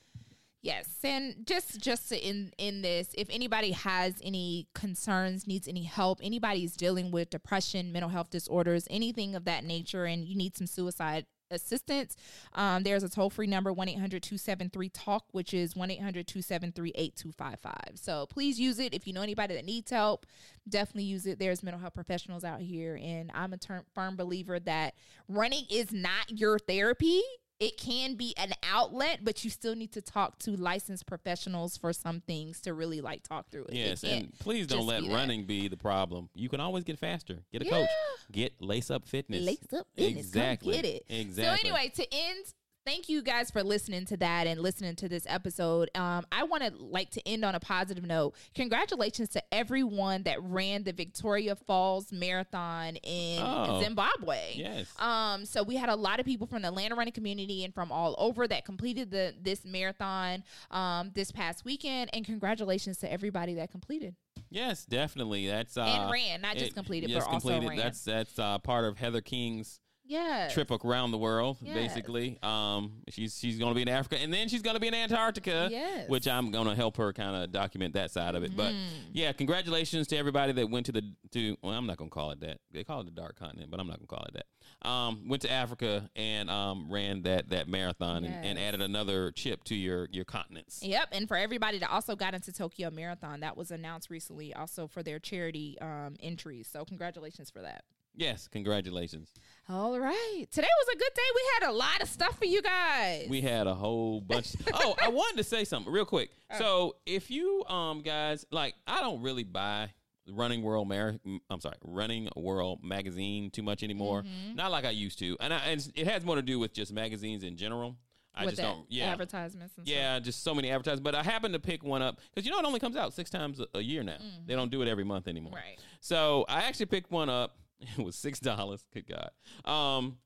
[0.63, 5.83] Yes, and just just to in in this, if anybody has any concerns, needs any
[5.83, 10.57] help, anybody's dealing with depression, mental health disorders, anything of that nature, and you need
[10.57, 12.15] some suicide assistance,
[12.53, 16.91] um, there's a toll free number 1 800 273 TALK, which is 1 800 273
[16.95, 17.73] 8255.
[17.95, 18.93] So please use it.
[18.93, 20.25] If you know anybody that needs help,
[20.67, 21.39] definitely use it.
[21.39, 23.57] There's mental health professionals out here, and I'm a
[23.93, 24.95] firm believer that
[25.27, 27.21] running is not your therapy
[27.59, 31.91] it can be an outlet, but you still need to talk to licensed professionals for
[31.91, 33.73] some things to really like talk through it.
[33.73, 35.15] Yes, and please don't let be that.
[35.15, 36.29] running be the problem.
[36.35, 37.39] You can always get faster.
[37.51, 37.89] Get a coach.
[38.31, 39.43] Get lace up fitness.
[39.43, 40.25] lace up fitness.
[40.25, 40.73] Exactly.
[40.73, 41.05] Come get it.
[41.09, 41.69] Exactly.
[41.69, 42.45] So anyway, to end,
[42.87, 45.89] thank you guys for listening to that and listening to this episode.
[45.93, 48.33] Um, I want to like to end on a positive note.
[48.55, 53.81] Congratulations to everyone that ran the Victoria Falls Marathon in Oh.
[53.83, 54.53] Zimbabwe.
[54.55, 54.87] Yes.
[54.99, 57.91] Um, so we had a lot of people from the Atlanta running community and from
[57.91, 62.09] all over that completed the this marathon um this past weekend.
[62.13, 64.15] And congratulations to everybody that completed.
[64.49, 65.47] Yes, definitely.
[65.47, 67.75] That's uh, And ran, not just completed, but also ran.
[67.75, 70.47] That's that's uh, part of Heather King's Yeah.
[70.49, 71.75] trip around the world, Yes.
[71.75, 72.37] basically.
[72.41, 74.93] Um, she's she's going to be in Africa, and then she's going to be in
[74.93, 76.01] Antarctica, Yes.
[76.03, 76.11] Mm-hmm.
[76.11, 78.55] which I'm going to help her kind of document that side of it.
[78.55, 78.73] But
[79.13, 81.57] yeah, congratulations to everybody that went to the to.
[81.61, 82.59] Well, I'm not going to call it that.
[82.71, 84.45] They call it the Dark Continent, but I'm not going to call it that.
[84.87, 89.63] Um, went to Africa and um, ran that that marathon and, and added another chip
[89.65, 90.81] to your your continents.
[90.83, 94.87] Yep, and for everybody that also got into Tokyo Marathon, that was announced recently, also
[94.87, 96.67] for their charity um, entries.
[96.71, 97.83] So congratulations for that.
[98.17, 99.31] Yes, congratulations.
[99.69, 101.21] All right, today was a good day.
[101.35, 103.27] We had a lot of stuff for you guys.
[103.29, 104.55] We had a whole bunch.
[104.73, 106.31] oh, I wanted to say something real quick.
[106.51, 106.57] Oh.
[106.57, 109.91] So, if you um guys like, I don't really buy
[110.27, 114.23] Running World Mar- I'm sorry, Running World magazine too much anymore.
[114.23, 114.55] Mm-hmm.
[114.55, 116.91] Not like I used to, and, I, and it has more to do with just
[116.91, 117.97] magazines in general.
[118.33, 118.85] I with just don't.
[118.89, 119.77] Yeah, advertisements.
[119.77, 121.03] And yeah, just so many advertisements.
[121.03, 123.29] But I happened to pick one up because you know it only comes out six
[123.29, 124.17] times a, a year now.
[124.47, 125.53] They don't do it every month anymore.
[125.53, 125.69] Mm-hmm.
[125.69, 125.79] Right.
[126.01, 127.57] So I actually picked one up.
[127.97, 128.85] It was six dollars.
[128.93, 129.29] Good God.
[129.71, 130.17] Um,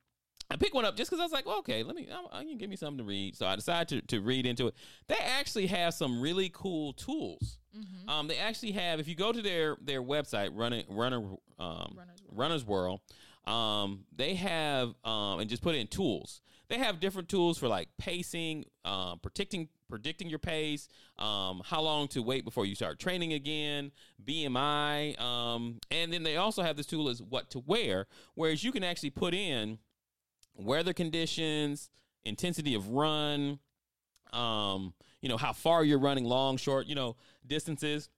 [0.50, 2.10] I picked one up just because I was like, well, okay, let me.
[2.12, 3.36] I, I can give me something to read.
[3.38, 4.76] So I decided to, to read into it.
[5.08, 7.60] They actually have some really cool tools.
[7.78, 8.10] Mm-hmm.
[8.10, 9.00] Um, they actually have.
[9.00, 11.24] If you go to their their website, running runner
[11.58, 11.98] um,
[12.30, 13.00] Runners World,
[13.46, 16.42] um, they have um, and just put in tools.
[16.68, 20.88] They have different tools for like pacing, um, protecting predicting your pace,
[21.20, 23.92] um, how long to wait before you start training again,
[24.26, 28.72] BMI, um, and then they also have this tool is what to wear, whereas you
[28.72, 29.78] can actually put in
[30.56, 31.90] weather conditions,
[32.24, 33.60] intensity of run,
[34.34, 38.10] um, you know, how far you're running, long, short, you know, distances,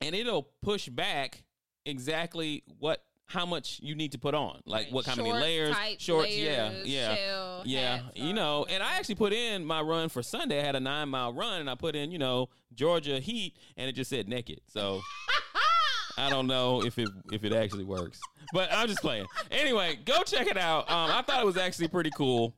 [0.00, 1.44] and it'll push back
[1.86, 4.92] exactly what how much you need to put on, like Right.
[4.92, 8.64] what kind of layers, shorts, layers, yeah, yeah, chill, yeah, hats you know.
[8.70, 10.60] And I actually put in my run for Sunday.
[10.60, 13.88] I had a nine mile run, and I put in, you know, Georgia heat, and
[13.88, 14.60] it just said naked.
[14.68, 15.00] So
[16.18, 18.20] I don't know if it if it actually works,
[18.52, 19.26] but I'm just playing.
[19.50, 20.88] Anyway, go check it out.
[20.90, 22.54] Um, I thought it was actually pretty cool.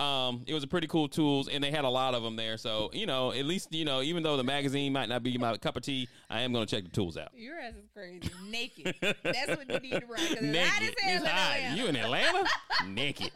[0.00, 2.56] Um, it was a pretty cool tools, and they had a lot of them there.
[2.56, 5.56] So you know, at least you know, even though the magazine might not be my
[5.58, 7.28] cup of tea, I am going to check the tools out.
[7.36, 8.30] Your ass is crazy.
[8.48, 8.94] Naked.
[9.22, 10.18] That's what you need to run.
[10.18, 10.94] 'cause it's hot Naked.
[11.02, 11.76] It's in hot.
[11.76, 12.48] You in Atlanta?
[12.88, 13.30] Naked.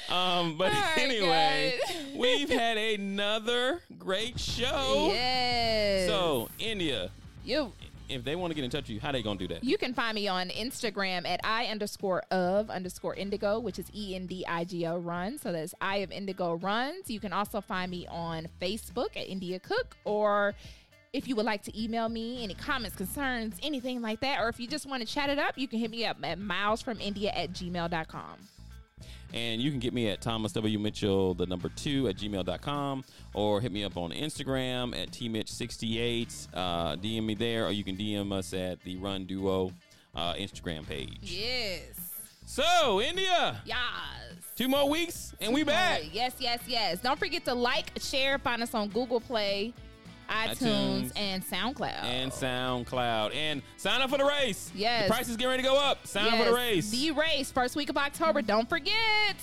[0.08, 1.78] um, but right, anyway,
[2.16, 5.08] we've had another great show.
[5.12, 6.08] Yes.
[6.08, 7.10] So, India,
[7.44, 7.72] you
[8.12, 9.64] if they want to get in touch with you, how they gonna do that?
[9.64, 14.14] you can find me on Instagram at I underscore of underscore indigo, which is E
[14.14, 15.38] N D I G O run.
[15.38, 17.10] So that's I of indigo runs.
[17.10, 20.54] You can also find me on Facebook at India Cook or
[21.12, 24.58] if you would like to email me any comments, concerns, anything like that, or if
[24.58, 27.52] you just want to chat it up, you can hit me up at milesfromindia at
[27.52, 28.38] gmail.com.
[29.32, 30.78] And you can get me at Thomas W.
[30.78, 33.04] Mitchell, the number two at gmail.com,
[33.34, 36.48] or hit me up on Instagram at tmitch68.
[36.52, 39.72] Uh, DM me there, or you can DM us at the Run Duo
[40.14, 41.18] uh, Instagram page.
[41.22, 41.82] Yes.
[42.44, 43.78] So, India, Yes.
[44.56, 46.02] two more weeks, and we back.
[46.12, 47.00] Yes, yes, yes.
[47.00, 49.72] Don't forget to like, share, find us on Google Play,
[50.32, 51.12] iTunes, iTunes.
[51.16, 52.04] and SoundCloud.
[52.04, 53.34] And SoundCloud.
[53.34, 54.70] And sign up for the race.
[54.74, 55.08] Yes.
[55.08, 56.06] The price is getting ready to go up.
[56.06, 56.90] Sign up for the race.
[56.90, 58.42] The race, first week of October.
[58.42, 59.36] Don't forget.